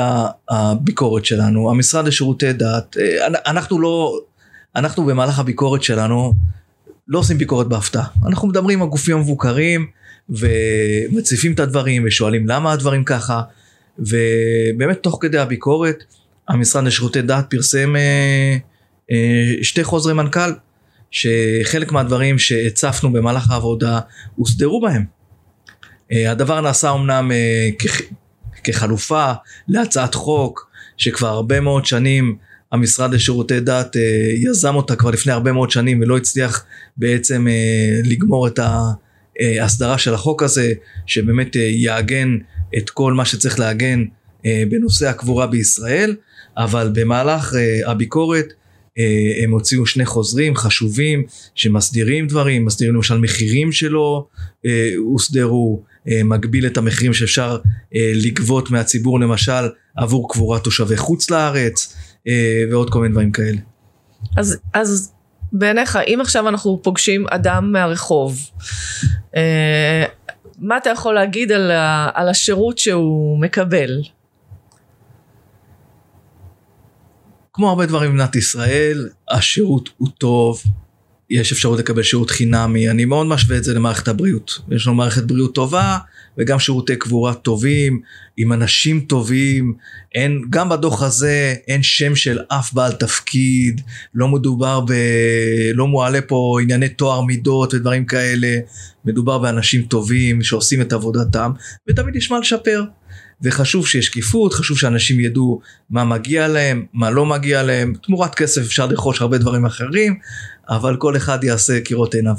הביקורת 0.51 1.25
שלנו, 1.25 1.71
המשרד 1.71 2.07
לשירותי 2.07 2.53
דת, 2.53 2.97
אה, 2.97 3.27
אנחנו 3.47 3.81
לא, 3.81 4.21
אנחנו 4.77 5.05
במהלך 5.05 5.39
הביקורת 5.39 5.83
שלנו 5.83 6.33
לא 7.09 7.19
עושים 7.19 7.39
ביקורת 7.39 7.67
בהפתעה. 7.67 8.05
אנחנו 8.27 8.49
מדברים 8.49 8.81
עם 8.81 8.89
הגופים 8.89 9.17
המבוקרים 9.17 9.87
ומציפים 10.29 11.53
את 11.53 11.61
הדברים 11.61 12.03
ושואלים 12.07 12.49
למה 12.49 12.73
הדברים 12.73 13.05
ככה, 13.05 13.43
ובאמת 13.99 15.03
תוך 15.03 15.19
כדי 15.21 15.39
הביקורת 15.39 16.05
המשרד 16.49 16.85
לשירותי 16.85 17.23
דת 17.23 17.45
פרסם 17.51 17.97
אה, 17.97 18.57
אה, 19.11 19.53
שתי 19.63 19.85
חוזרי 19.85 20.15
מנכ"ל 20.15 20.51
שחלק 21.11 21.93
מהדברים 21.93 22.39
שהצפנו 22.39 23.13
במהלך 23.13 23.51
העבודה 23.51 24.01
הוסדרו 24.37 24.81
בהם. 24.81 25.05
אה, 26.13 26.31
הדבר 26.31 26.61
נעשה 26.61 26.91
אמנם 26.91 27.33
אה, 27.33 27.69
כחלופה 28.65 29.33
להצעת 29.69 30.15
חוק 30.15 30.71
שכבר 30.97 31.29
הרבה 31.29 31.61
מאוד 31.61 31.87
שנים 31.87 32.37
המשרד 32.73 33.15
לשירותי 33.15 33.61
דת 33.61 33.97
יזם 34.37 34.75
אותה 34.75 34.97
כבר 34.97 35.11
לפני 35.11 35.33
הרבה 35.33 35.53
מאוד 35.53 35.71
שנים 35.71 36.01
ולא 36.01 36.17
הצליח 36.17 36.65
בעצם 36.97 37.47
לגמור 38.05 38.47
את 38.47 38.61
ההסדרה 39.41 39.99
של 39.99 40.15
החוק 40.15 40.43
הזה 40.43 40.73
שבאמת 41.07 41.57
יעגן 41.57 42.39
את 42.79 42.91
כל 42.91 43.13
מה 43.13 43.25
שצריך 43.25 43.59
לעגן 43.59 44.05
בנושא 44.71 45.09
הקבורה 45.09 45.47
בישראל 45.47 46.17
אבל 46.57 46.91
במהלך 46.95 47.55
הביקורת 47.87 48.47
אה, 48.99 49.45
הם 49.45 49.51
הוציאו 49.51 49.87
שני 49.87 50.07
חוזרים 50.07 50.57
חשובים 50.57 51.25
שמסדירים 51.55 52.27
דברים, 52.27 52.65
מסדירים 52.65 52.95
למשל 52.95 53.19
מחירים 53.19 53.73
שלא 53.73 54.27
אה, 54.67 54.91
הוסדרו, 54.97 55.83
אה, 56.09 56.21
מגביל 56.25 56.67
את 56.67 56.77
המחירים 56.77 57.15
שאפשר 57.15 57.59
לגבות 58.15 58.71
מהציבור 58.71 59.21
למשל 59.21 59.69
עבור 59.97 60.33
קבורת 60.33 60.65
תושבי 60.65 60.97
חוץ 60.97 61.31
לארץ 61.31 61.97
ועוד 62.71 62.91
כל 62.91 63.01
מיני 63.01 63.13
דברים 63.13 63.33
כאלה. 63.33 63.59
אז, 64.37 64.57
אז 64.73 65.13
בעיניך 65.53 65.99
אם 66.07 66.19
עכשיו 66.21 66.49
אנחנו 66.49 66.81
פוגשים 66.83 67.27
אדם 67.31 67.73
מהרחוב 67.73 68.51
מה 70.59 70.77
אתה 70.77 70.91
יכול 70.91 71.15
להגיד 71.15 71.53
על, 71.53 71.71
על 72.15 72.29
השירות 72.29 72.79
שהוא 72.79 73.39
מקבל? 73.41 74.03
כמו 77.53 77.69
הרבה 77.69 77.87
דברים 77.87 78.11
במדינת 78.11 78.37
ישראל, 78.37 79.09
השירות 79.31 79.89
הוא 79.97 80.09
טוב, 80.19 80.63
יש 81.35 81.53
אפשרות 81.53 81.79
לקבל 81.79 82.03
שירות 82.03 82.31
חינמי, 82.31 82.91
אני 82.91 83.05
מאוד 83.05 83.27
משווה 83.27 83.57
את 83.57 83.65
זה 83.65 83.75
למערכת 83.75 84.09
הבריאות. 84.09 84.59
יש 84.71 84.87
לנו 84.87 84.97
מערכת 84.97 85.23
בריאות 85.23 85.55
טובה, 85.55 85.99
וגם 86.39 86.59
שירותי 86.59 86.97
קבורה 86.97 87.35
טובים, 87.35 88.01
עם 88.37 88.53
אנשים 88.53 89.01
טובים, 89.01 89.75
אין, 90.15 90.45
גם 90.51 90.69
בדוח 90.69 91.03
הזה 91.03 91.55
אין 91.69 91.83
שם 91.83 92.17
של 92.17 92.39
אף 92.49 92.73
בעל 92.73 92.93
תפקיד, 92.93 93.81
לא 94.15 94.29
מדובר 94.29 94.81
ב... 94.81 94.93
לא 95.75 95.87
מועלה 95.87 96.21
פה 96.21 96.59
ענייני 96.63 96.89
טוהר 96.89 97.21
מידות 97.21 97.75
ודברים 97.75 98.05
כאלה, 98.05 98.59
מדובר 99.05 99.39
באנשים 99.39 99.83
טובים 99.83 100.43
שעושים 100.43 100.81
את 100.81 100.93
עבודתם, 100.93 101.51
ותמיד 101.89 102.17
יש 102.17 102.31
מה 102.31 102.39
לשפר. 102.39 102.85
וחשוב 103.43 103.87
שיש 103.87 104.07
שקיפות, 104.07 104.55
חשוב 104.55 104.79
שאנשים 104.79 105.21
ידעו 105.21 105.61
מה 105.91 106.05
מגיע 106.05 106.49
להם, 106.49 106.87
מה 106.93 107.11
לא 107.11 107.27
מגיע 107.27 107.63
להם, 107.63 107.95
תמורת 108.03 108.35
כסף 108.35 108.61
אפשר 108.61 108.87
לרכוש 108.87 109.21
הרבה 109.21 109.39
דברים 109.39 109.67
אחרים, 109.67 110.19
אבל 110.69 110.97
כל 110.97 111.17
אחד 111.17 111.45
יעשה 111.45 111.81
קירות 111.81 112.15
עיניו. 112.15 112.35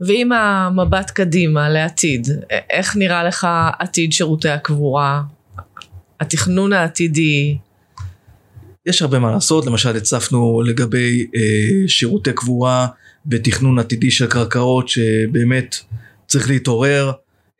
ועם 0.00 0.32
המבט 0.32 1.10
קדימה 1.10 1.68
לעתיד, 1.68 2.28
איך 2.70 2.96
נראה 2.96 3.24
לך 3.24 3.46
עתיד 3.78 4.12
שירותי 4.12 4.48
הקבורה, 4.48 5.22
התכנון 6.20 6.72
העתידי? 6.72 7.58
יש 8.86 9.02
הרבה 9.02 9.18
מה 9.18 9.32
לעשות, 9.32 9.66
למשל 9.66 9.96
הצפנו 9.96 10.62
לגבי 10.66 11.26
אה, 11.36 11.88
שירותי 11.88 12.32
קבורה 12.32 12.86
בתכנון 13.26 13.78
עתידי 13.78 14.10
של 14.10 14.26
קרקעות 14.26 14.88
שבאמת 14.88 15.76
צריך 16.26 16.48
להתעורר. 16.48 17.12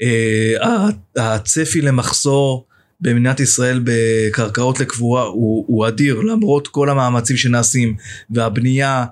אה, 0.02 0.88
הצפי 1.16 1.80
למחסור 1.80 2.66
במדינת 3.00 3.40
ישראל 3.40 3.80
בקרקעות 3.84 4.80
לקבורה 4.80 5.22
הוא, 5.22 5.64
הוא 5.68 5.88
אדיר 5.88 6.20
למרות 6.20 6.68
כל 6.68 6.90
המאמצים 6.90 7.36
שנעשים 7.36 7.94
והבנייה 8.30 9.04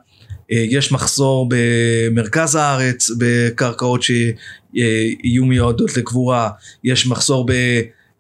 אה, 0.53 0.65
יש 0.71 0.93
מחסור 0.93 1.49
במרכז 1.51 2.55
הארץ 2.55 3.11
בקרקעות 3.19 4.03
שיהיו 4.03 5.45
מיועדות 5.45 5.97
לקבורה 5.97 6.51
יש 6.85 7.07
מחסור 7.07 7.47
ב, 7.47 7.53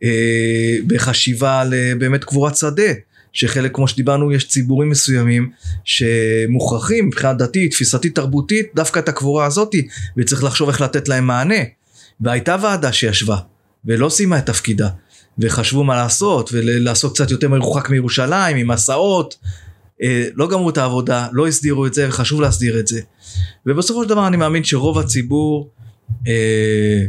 אה, 0.03 0.77
בחשיבה 0.87 1.64
לבאמת 1.64 2.24
קבורת 2.24 2.57
שדה 2.57 2.92
שחלק 3.33 3.74
כמו 3.74 3.88
שדיברנו 3.88 4.33
יש 4.33 4.48
ציבורים 4.48 4.90
מסוימים 4.90 5.50
שמוכרחים 5.85 7.07
מבחינה 7.07 7.35
דתית 7.35 7.70
תפיסתית 7.70 8.14
תרבותית 8.14 8.66
דווקא 8.74 8.98
את 8.98 9.09
הקבורה 9.09 9.46
הזאתי 9.46 9.87
וצריך 10.16 10.44
לחשוב 10.44 10.68
איך 10.68 10.81
לתת 10.81 11.09
להם 11.09 11.27
מענה 11.27 11.61
והייתה 12.20 12.57
ועדה 12.62 12.92
שישבה 12.92 13.37
ולא 13.85 14.09
סיימה 14.09 14.38
את 14.38 14.46
תפקידה 14.46 14.88
וחשבו 15.38 15.85
מה 15.85 15.96
לעשות 15.96 16.50
ולעשות 16.53 17.14
קצת 17.14 17.31
יותר 17.31 17.48
מרוחק 17.48 17.90
מירושלים 17.90 18.57
עם 18.57 18.70
הסעות 18.70 19.38
אה, 20.03 20.29
לא 20.35 20.48
גמרו 20.48 20.70
את 20.70 20.79
העבודה 20.79 21.29
לא 21.33 21.48
הסדירו 21.48 21.87
את 21.87 21.94
זה 21.94 22.09
וחשוב 22.09 22.40
להסדיר 22.40 22.79
את 22.79 22.87
זה 22.87 23.00
ובסופו 23.66 24.03
של 24.03 24.09
דבר 24.09 24.27
אני 24.27 24.37
מאמין 24.37 24.64
שרוב 24.64 24.98
הציבור 24.98 25.70
אה, 26.29 27.05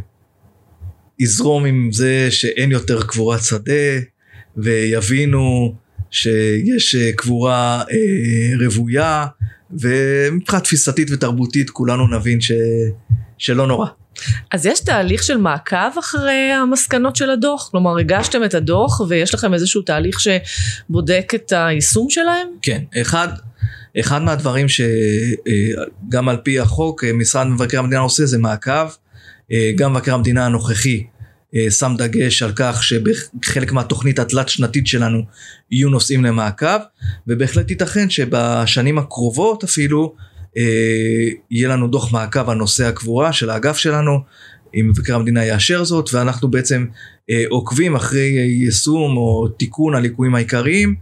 יזרום 1.20 1.66
עם 1.66 1.90
זה 1.92 2.28
שאין 2.32 2.72
יותר 2.72 3.04
קבורת 3.04 3.44
שדה 3.44 4.00
ויבינו 4.58 5.76
שיש 6.12 6.96
אה, 6.96 7.12
קבורה 7.14 7.84
אה, 7.92 8.66
רוויה 8.66 9.26
ומבחינה 9.72 10.60
תפיסתית 10.60 11.08
ותרבותית 11.12 11.70
כולנו 11.70 12.08
נבין 12.08 12.42
ש, 12.42 12.52
שלא 13.38 13.68
נורא. 13.68 13.88
אז 14.52 14.66
יש 14.66 14.80
תהליך 14.80 15.24
של 15.24 15.38
מעקב 15.38 15.98
אחרי 16.00 16.52
המסקנות 16.52 17.16
של 17.16 17.30
הדוח? 17.30 17.70
כלומר 17.72 17.98
הגשתם 17.98 18.44
את 18.44 18.54
הדוח 18.54 19.02
ויש 19.10 19.34
לכם 19.34 19.54
איזשהו 19.54 19.82
תהליך 19.82 20.20
שבודק 20.20 21.32
את 21.36 21.54
היישום 21.56 22.10
שלהם? 22.10 22.48
כן, 22.62 22.82
אחד, 23.02 23.28
אחד 24.00 24.22
מהדברים 24.22 24.68
שגם 24.70 26.30
על 26.30 26.38
פי 26.44 26.60
החוק 26.60 27.04
משרד 27.04 27.48
מבקר 27.48 27.80
המדינה 27.80 28.02
עושה 28.02 28.26
זה 28.26 28.38
מעקב, 28.38 28.88
גם 29.76 29.94
מבקר 29.94 30.14
המדינה 30.14 30.46
הנוכחי 30.46 31.04
שם 31.70 31.94
דגש 31.98 32.44
על 32.44 32.52
כך 32.56 32.84
שבחלק 32.84 33.72
מהתוכנית 33.72 34.20
התלת 34.20 34.50
שנתית 34.50 34.88
שלנו 34.88 35.22
יהיו 35.72 35.90
נושאים 35.90 36.26
למעקב 36.26 36.78
ובהחלט 37.28 37.70
ייתכן 37.70 38.10
שבשנים 38.10 38.98
הקרובות 38.98 39.64
אפילו 39.64 40.16
אה, 40.20 40.35
יהיה 41.52 41.70
לנו 41.70 41.88
דוח 41.88 42.14
מעקב 42.14 42.50
על 42.50 42.58
נושא 42.58 42.86
הקבורה 42.86 43.34
של 43.34 43.50
האגף 43.50 43.78
שלנו, 43.78 44.20
אם 44.76 44.88
מבקר 44.90 45.16
המדינה 45.16 45.46
יאשר 45.46 45.84
זאת, 45.84 46.10
ואנחנו 46.14 46.52
בעצם 46.52 46.86
אה, 47.30 47.44
עוקבים 47.50 47.96
אחרי 47.96 48.28
יישום 48.64 49.18
או 49.18 49.48
תיקון 49.48 49.96
הליקויים 49.96 50.36
העיקריים. 50.36 50.96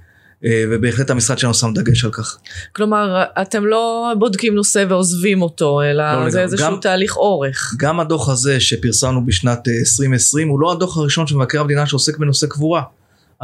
אה, 0.46 0.64
ובהחלט 0.72 1.10
המשרד 1.10 1.38
שלנו 1.38 1.54
שם 1.54 1.74
דגש 1.74 2.06
על 2.06 2.12
כך. 2.12 2.38
כלומר 2.76 3.24
אתם 3.42 3.66
לא 3.66 4.14
בודקים 4.20 4.56
נושא 4.56 4.86
ועוזבים 4.90 5.42
אותו 5.42 5.82
אלא 5.82 6.24
לא 6.24 6.30
זה 6.30 6.42
איזשהו 6.42 6.68
גם, 6.68 6.78
תהליך 6.82 7.18
אורך. 7.18 7.74
גם 7.78 8.00
הדוח 8.00 8.30
הזה 8.30 8.60
שפרסמנו 8.60 9.26
בשנת 9.26 9.68
2020 9.68 10.50
הוא 10.50 10.60
לא 10.60 10.72
הדוח 10.72 10.98
הראשון 10.98 11.28
של 11.28 11.36
מבקר 11.36 11.62
המדינה 11.62 11.86
שעוסק 11.86 12.18
בנושא 12.18 12.48
קבורה. 12.48 12.82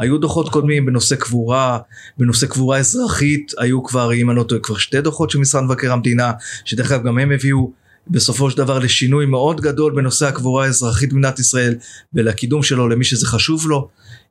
היו 0.00 0.18
דוחות 0.18 0.48
קודמים 0.48 0.86
בנושא 0.86 1.16
קבורה, 1.16 1.78
בנושא 2.18 2.46
קבורה 2.46 2.78
אזרחית, 2.78 3.52
היו 3.58 3.84
כבר, 3.84 4.12
אם 4.14 4.30
אני 4.30 4.38
לא 4.38 4.42
טועה, 4.42 4.60
כבר 4.60 4.76
שתי 4.76 5.00
דוחות 5.00 5.30
של 5.30 5.38
משרד 5.38 5.64
מבקר 5.64 5.92
המדינה, 5.92 6.32
שדרך 6.64 6.92
אגב 6.92 7.06
גם 7.06 7.18
הם 7.18 7.32
הביאו 7.32 7.70
בסופו 8.08 8.50
של 8.50 8.56
דבר 8.56 8.78
לשינוי 8.78 9.26
מאוד 9.26 9.60
גדול 9.60 9.94
בנושא 9.94 10.26
הקבורה 10.26 10.64
האזרחית 10.64 11.12
במדינת 11.12 11.38
ישראל 11.38 11.74
ולקידום 12.14 12.62
שלו 12.62 12.88
למי 12.88 13.04
שזה 13.04 13.26
חשוב 13.26 13.68
לו. 13.68 13.88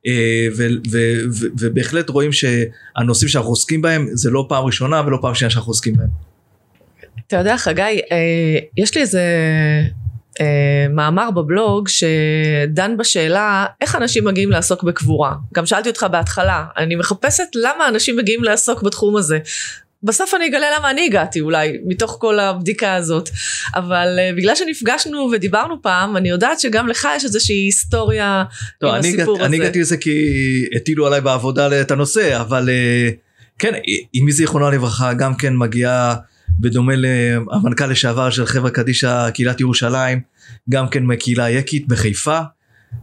אה, 0.07 0.47
ובהחלט 1.59 2.09
רואים 2.09 2.31
שהנושאים 2.31 3.29
שאנחנו 3.29 3.49
עוסקים 3.49 3.81
בהם 3.81 4.07
זה 4.13 4.29
לא 4.29 4.45
פעם 4.49 4.65
ראשונה 4.65 5.01
ולא 5.05 5.17
פעם 5.21 5.35
שנייה 5.35 5.49
שאנחנו 5.49 5.69
עוסקים 5.69 5.95
בהם. 5.95 6.07
אתה 7.27 7.37
יודע 7.37 7.57
חגי, 7.57 7.81
אה, 7.81 8.59
יש 8.77 8.95
לי 8.95 9.01
איזה 9.01 9.21
אה, 10.39 10.45
מאמר 10.89 11.31
בבלוג 11.31 11.87
שדן 11.87 12.97
בשאלה 12.97 13.65
איך 13.81 13.95
אנשים 13.95 14.25
מגיעים 14.25 14.51
לעסוק 14.51 14.83
בקבורה. 14.83 15.33
גם 15.53 15.65
שאלתי 15.65 15.89
אותך 15.89 16.05
בהתחלה, 16.11 16.65
אני 16.77 16.95
מחפשת 16.95 17.47
למה 17.55 17.87
אנשים 17.87 18.17
מגיעים 18.17 18.43
לעסוק 18.43 18.83
בתחום 18.83 19.17
הזה. 19.17 19.39
בסוף 20.03 20.33
אני 20.33 20.47
אגלה 20.47 20.67
למה 20.77 20.89
אני 20.89 21.05
הגעתי 21.05 21.41
אולי 21.41 21.77
מתוך 21.85 22.17
כל 22.19 22.39
הבדיקה 22.39 22.95
הזאת 22.95 23.29
אבל 23.75 24.19
uh, 24.19 24.37
בגלל 24.37 24.55
שנפגשנו 24.55 25.29
ודיברנו 25.31 25.81
פעם 25.81 26.17
אני 26.17 26.29
יודעת 26.29 26.59
שגם 26.59 26.87
לך 26.87 27.07
יש 27.15 27.23
איזושהי 27.23 27.55
היסטוריה 27.55 28.43
טוב, 28.79 28.89
עם 28.89 28.95
אני 28.95 29.07
הסיפור 29.07 29.35
הגעת, 29.35 29.45
הזה. 29.45 29.45
אני 29.45 29.57
הגעתי 29.57 29.79
לזה 29.79 29.97
כי 29.97 30.19
הטילו 30.75 31.07
עליי 31.07 31.21
בעבודה 31.21 31.81
את 31.81 31.91
הנושא 31.91 32.41
אבל 32.41 32.69
uh, 32.69 33.13
כן 33.59 33.73
אמי 34.21 34.31
זיכרונה 34.31 34.69
לברכה 34.69 35.13
גם 35.13 35.35
כן 35.35 35.55
מגיעה 35.55 36.15
בדומה 36.59 36.93
למנכ"ל 36.95 37.85
לשעבר 37.85 38.29
של 38.29 38.45
חברה 38.45 38.71
קדישא 38.71 39.29
קהילת 39.29 39.59
ירושלים, 39.59 40.21
גם 40.69 40.89
כן 40.89 41.03
מקהילה 41.03 41.43
היקית 41.43 41.87
בחיפה. 41.87 42.39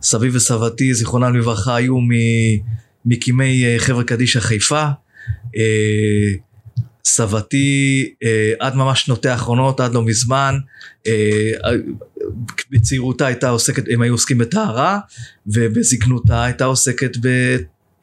סבי 0.03 0.29
וסבתי 0.33 0.95
זיכרונם 0.95 1.37
לברכה 1.37 1.77
היו 1.77 1.99
מקימי 3.05 3.65
אה, 3.65 3.79
חברה 3.79 4.05
קדישא 4.05 4.41
חיפה. 4.41 4.89
אה, 5.57 6.33
סבתי 7.05 8.09
אה, 8.25 8.53
עד 8.59 8.75
ממש 8.75 9.03
שנותיה 9.03 9.33
האחרונות, 9.33 9.81
עד 9.81 9.95
לא 9.95 10.03
מזמן, 10.03 10.55
בצעירותה 12.71 13.27
הייתה 13.27 13.49
עוסקת, 13.49 13.85
הם 13.93 14.03
היו 14.03 14.15
עוסקים 14.15 14.39
בטהרה, 14.39 14.99
ובזקנותה 15.47 16.45
הייתה 16.45 16.65
עוסקת 16.65 17.17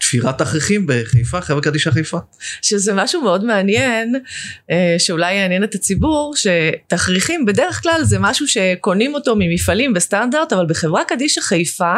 תפירת 0.03 0.37
תכריכים 0.37 0.85
בחיפה, 0.87 1.41
חברה 1.41 1.61
קדישא 1.61 1.91
חיפה. 1.91 2.17
שזה 2.61 2.93
משהו 2.93 3.21
מאוד 3.21 3.43
מעניין, 3.45 4.15
אה, 4.71 4.95
שאולי 4.97 5.33
יעניין 5.33 5.63
את 5.63 5.75
הציבור, 5.75 6.33
שתכריכים 6.35 7.45
בדרך 7.45 7.81
כלל 7.81 8.01
זה 8.03 8.19
משהו 8.19 8.47
שקונים 8.47 9.13
אותו 9.13 9.35
ממפעלים 9.35 9.93
בסטנדרט, 9.93 10.53
אבל 10.53 10.65
בחברה 10.65 11.03
קדישא 11.03 11.41
חיפה 11.41 11.93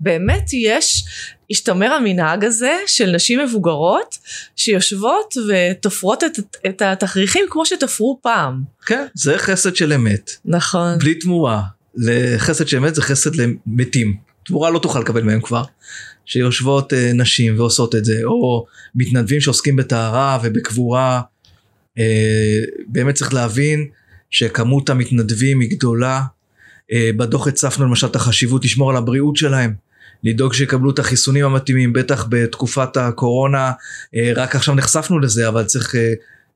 באמת 0.00 0.52
יש, 0.52 1.04
השתמר 1.50 1.92
המנהג 1.92 2.44
הזה 2.44 2.76
של 2.86 3.10
נשים 3.10 3.40
מבוגרות 3.40 4.18
שיושבות 4.56 5.34
ותופרות 5.48 6.24
את, 6.24 6.38
את 6.66 6.82
התכריכים 6.82 7.44
כמו 7.50 7.66
שתפרו 7.66 8.18
פעם. 8.22 8.62
כן, 8.86 9.06
זה 9.14 9.38
חסד 9.38 9.76
של 9.76 9.92
אמת. 9.92 10.30
נכון. 10.44 10.98
בלי 10.98 11.14
תמורה. 11.14 11.62
לחסד 11.94 12.68
של 12.68 12.76
אמת 12.76 12.94
זה 12.94 13.02
חסד 13.02 13.30
למתים. 13.34 14.16
תמורה 14.44 14.70
לא 14.70 14.78
תוכל 14.78 15.00
לקבל 15.00 15.22
מהם 15.22 15.40
כבר. 15.40 15.62
שיושבות 16.28 16.92
אה, 16.92 17.12
נשים 17.14 17.58
ועושות 17.58 17.94
את 17.94 18.04
זה, 18.04 18.20
או 18.24 18.66
מתנדבים 18.94 19.40
שעוסקים 19.40 19.76
בטהרה 19.76 20.38
ובקבורה. 20.42 21.20
אה, 21.98 22.58
באמת 22.86 23.14
צריך 23.14 23.34
להבין 23.34 23.86
שכמות 24.30 24.90
המתנדבים 24.90 25.60
היא 25.60 25.70
גדולה. 25.70 26.22
אה, 26.92 27.10
בדוח 27.16 27.46
הצפנו 27.46 27.86
למשל 27.86 28.06
את 28.06 28.16
החשיבות 28.16 28.64
לשמור 28.64 28.90
על 28.90 28.96
הבריאות 28.96 29.36
שלהם. 29.36 29.74
לדאוג 30.24 30.54
שיקבלו 30.54 30.90
את 30.90 30.98
החיסונים 30.98 31.44
המתאימים, 31.44 31.92
בטח 31.92 32.26
בתקופת 32.28 32.96
הקורונה, 32.96 33.72
רק 34.36 34.56
עכשיו 34.56 34.74
נחשפנו 34.74 35.18
לזה, 35.18 35.48
אבל 35.48 35.64
צריך 35.64 35.94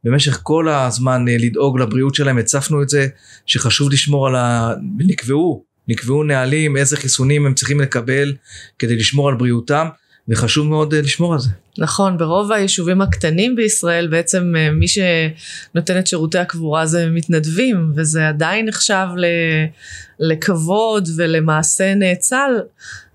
במשך 0.05 0.41
כל 0.43 0.69
הזמן 0.69 1.25
לדאוג 1.29 1.81
לבריאות 1.81 2.15
שלהם, 2.15 2.39
הצפנו 2.39 2.83
את 2.83 2.89
זה, 2.89 3.07
שחשוב 3.47 3.93
לשמור 3.93 4.27
על 4.27 4.37
ה... 4.37 4.75
נקבעו 4.99 5.65
נקבעו 5.89 6.23
נהלים 6.23 6.77
איזה 6.77 6.97
חיסונים 6.97 7.47
הם 7.47 7.55
צריכים 7.55 7.81
לקבל 7.81 8.35
כדי 8.79 8.97
לשמור 8.97 9.29
על 9.29 9.35
בריאותם 9.35 9.89
וחשוב 10.29 10.69
מאוד 10.69 10.95
uh, 10.95 10.97
לשמור 10.97 11.33
על 11.33 11.39
זה. 11.39 11.49
נכון, 11.79 12.19
ברוב 12.19 12.53
היישובים 12.53 13.03
הקטנים 13.03 13.57
בישראל 13.57 14.07
בעצם 14.07 14.53
uh, 14.55 14.73
מי 14.73 14.87
שנותן 14.89 15.99
את 15.99 16.07
שירותי 16.07 16.39
הקבורה 16.39 16.87
זה 16.87 17.11
מתנדבים 17.11 17.93
וזה 17.97 18.29
עדיין 18.29 18.69
נחשב 18.69 19.07
לכבוד 20.21 21.09
ולמעשה 21.17 21.95
נאצל 21.95 22.51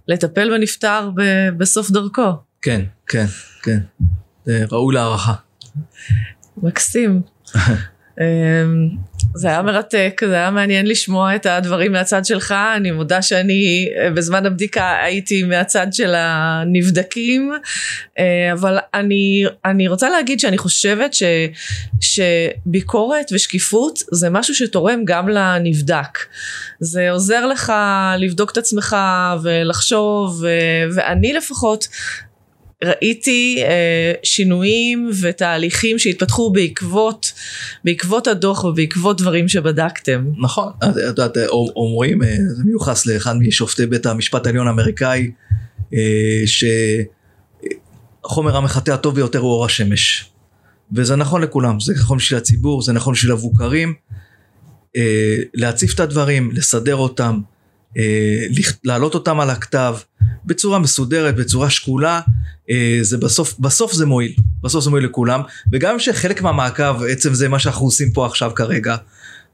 לטפל 0.07 0.49
בנפטר 0.57 1.09
ב, 1.15 1.49
בסוף 1.57 1.91
דרכו. 1.91 2.31
כן, 2.61 2.81
כן, 3.07 3.25
כן, 3.63 3.79
ראוי 4.47 4.95
להערכה. 4.95 5.33
מקסים. 6.57 7.21
זה 9.35 9.47
היה 9.47 9.61
מרתק, 9.61 10.21
זה 10.27 10.33
היה 10.33 10.51
מעניין 10.51 10.87
לשמוע 10.87 11.35
את 11.35 11.45
הדברים 11.45 11.91
מהצד 11.91 12.25
שלך, 12.25 12.55
אני 12.75 12.91
מודה 12.91 13.21
שאני 13.21 13.89
אה, 13.97 14.09
בזמן 14.11 14.45
הבדיקה 14.45 15.03
הייתי 15.03 15.43
מהצד 15.43 15.87
של 15.91 16.13
הנבדקים, 16.15 17.51
אה, 18.19 18.53
אבל 18.53 18.77
אני, 18.93 19.45
אני 19.65 19.87
רוצה 19.87 20.09
להגיד 20.09 20.39
שאני 20.39 20.57
חושבת 20.57 21.13
ש, 21.13 21.23
שביקורת 22.01 23.31
ושקיפות 23.31 23.99
זה 24.11 24.29
משהו 24.29 24.55
שתורם 24.55 25.05
גם 25.05 25.29
לנבדק. 25.29 26.19
זה 26.79 27.11
עוזר 27.11 27.45
לך 27.45 27.73
לבדוק 28.17 28.51
את 28.51 28.57
עצמך 28.57 28.95
ולחשוב, 29.43 30.43
ואני 30.95 31.33
לפחות 31.33 31.87
ראיתי 32.83 33.63
אה, 33.63 34.13
שינויים 34.23 35.11
ותהליכים 35.21 35.99
שהתפתחו 35.99 36.49
בעקבות, 36.49 37.33
בעקבות 37.83 38.27
הדוח 38.27 38.63
ובעקבות 38.63 39.21
דברים 39.21 39.47
שבדקתם. 39.47 40.25
נכון, 40.37 40.71
את 40.83 40.95
יודעת, 40.97 41.37
אומרים, 41.75 42.23
אה, 42.23 42.35
זה 42.55 42.63
מיוחס 42.63 43.05
לאחד 43.05 43.35
משופטי 43.39 43.85
בית 43.85 44.05
המשפט 44.05 44.45
העליון 44.45 44.67
האמריקאי, 44.67 45.31
אה, 45.93 46.43
שהחומר 48.23 48.57
המחטא 48.57 48.91
הטוב 48.91 49.15
ביותר 49.15 49.39
הוא 49.39 49.51
אור 49.51 49.65
השמש. 49.65 50.29
וזה 50.95 51.15
נכון 51.15 51.41
לכולם, 51.41 51.79
זה 51.79 51.93
נכון 51.93 52.17
בשביל 52.17 52.37
הציבור, 52.37 52.81
זה 52.81 52.93
נכון 52.93 53.13
בשביל 53.13 53.31
המבוקרים. 53.31 53.93
אה, 54.95 55.37
להציף 55.53 55.93
את 55.95 55.99
הדברים, 55.99 56.51
לסדר 56.53 56.95
אותם, 56.95 57.35
אה, 57.35 57.41
להעלות 58.83 59.13
אותם 59.13 59.39
על 59.39 59.49
הכתב 59.49 59.95
בצורה 60.45 60.79
מסודרת, 60.79 61.35
בצורה 61.35 61.69
שקולה, 61.69 62.21
אה, 62.69 62.97
זה 63.01 63.17
בסוף, 63.17 63.59
בסוף 63.59 63.93
זה 63.93 64.05
מועיל, 64.05 64.33
בסוף 64.63 64.83
זה 64.83 64.89
מועיל 64.89 65.05
לכולם, 65.05 65.41
וגם 65.71 65.99
שחלק 65.99 66.41
מהמעקב, 66.41 67.03
עצם 67.09 67.33
זה 67.33 67.49
מה 67.49 67.59
שאנחנו 67.59 67.85
עושים 67.85 68.11
פה 68.11 68.25
עכשיו 68.25 68.51
כרגע, 68.55 68.95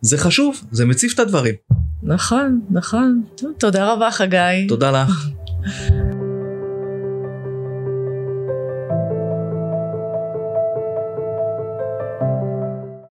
זה 0.01 0.17
חשוב, 0.17 0.61
זה 0.71 0.85
מציף 0.85 1.13
את 1.13 1.19
הדברים. 1.19 1.55
נכון, 2.03 2.61
נכון. 2.71 3.23
תודה 3.59 3.93
רבה 3.93 4.11
חגי. 4.11 4.67
תודה 4.67 4.91
לך. 4.91 5.27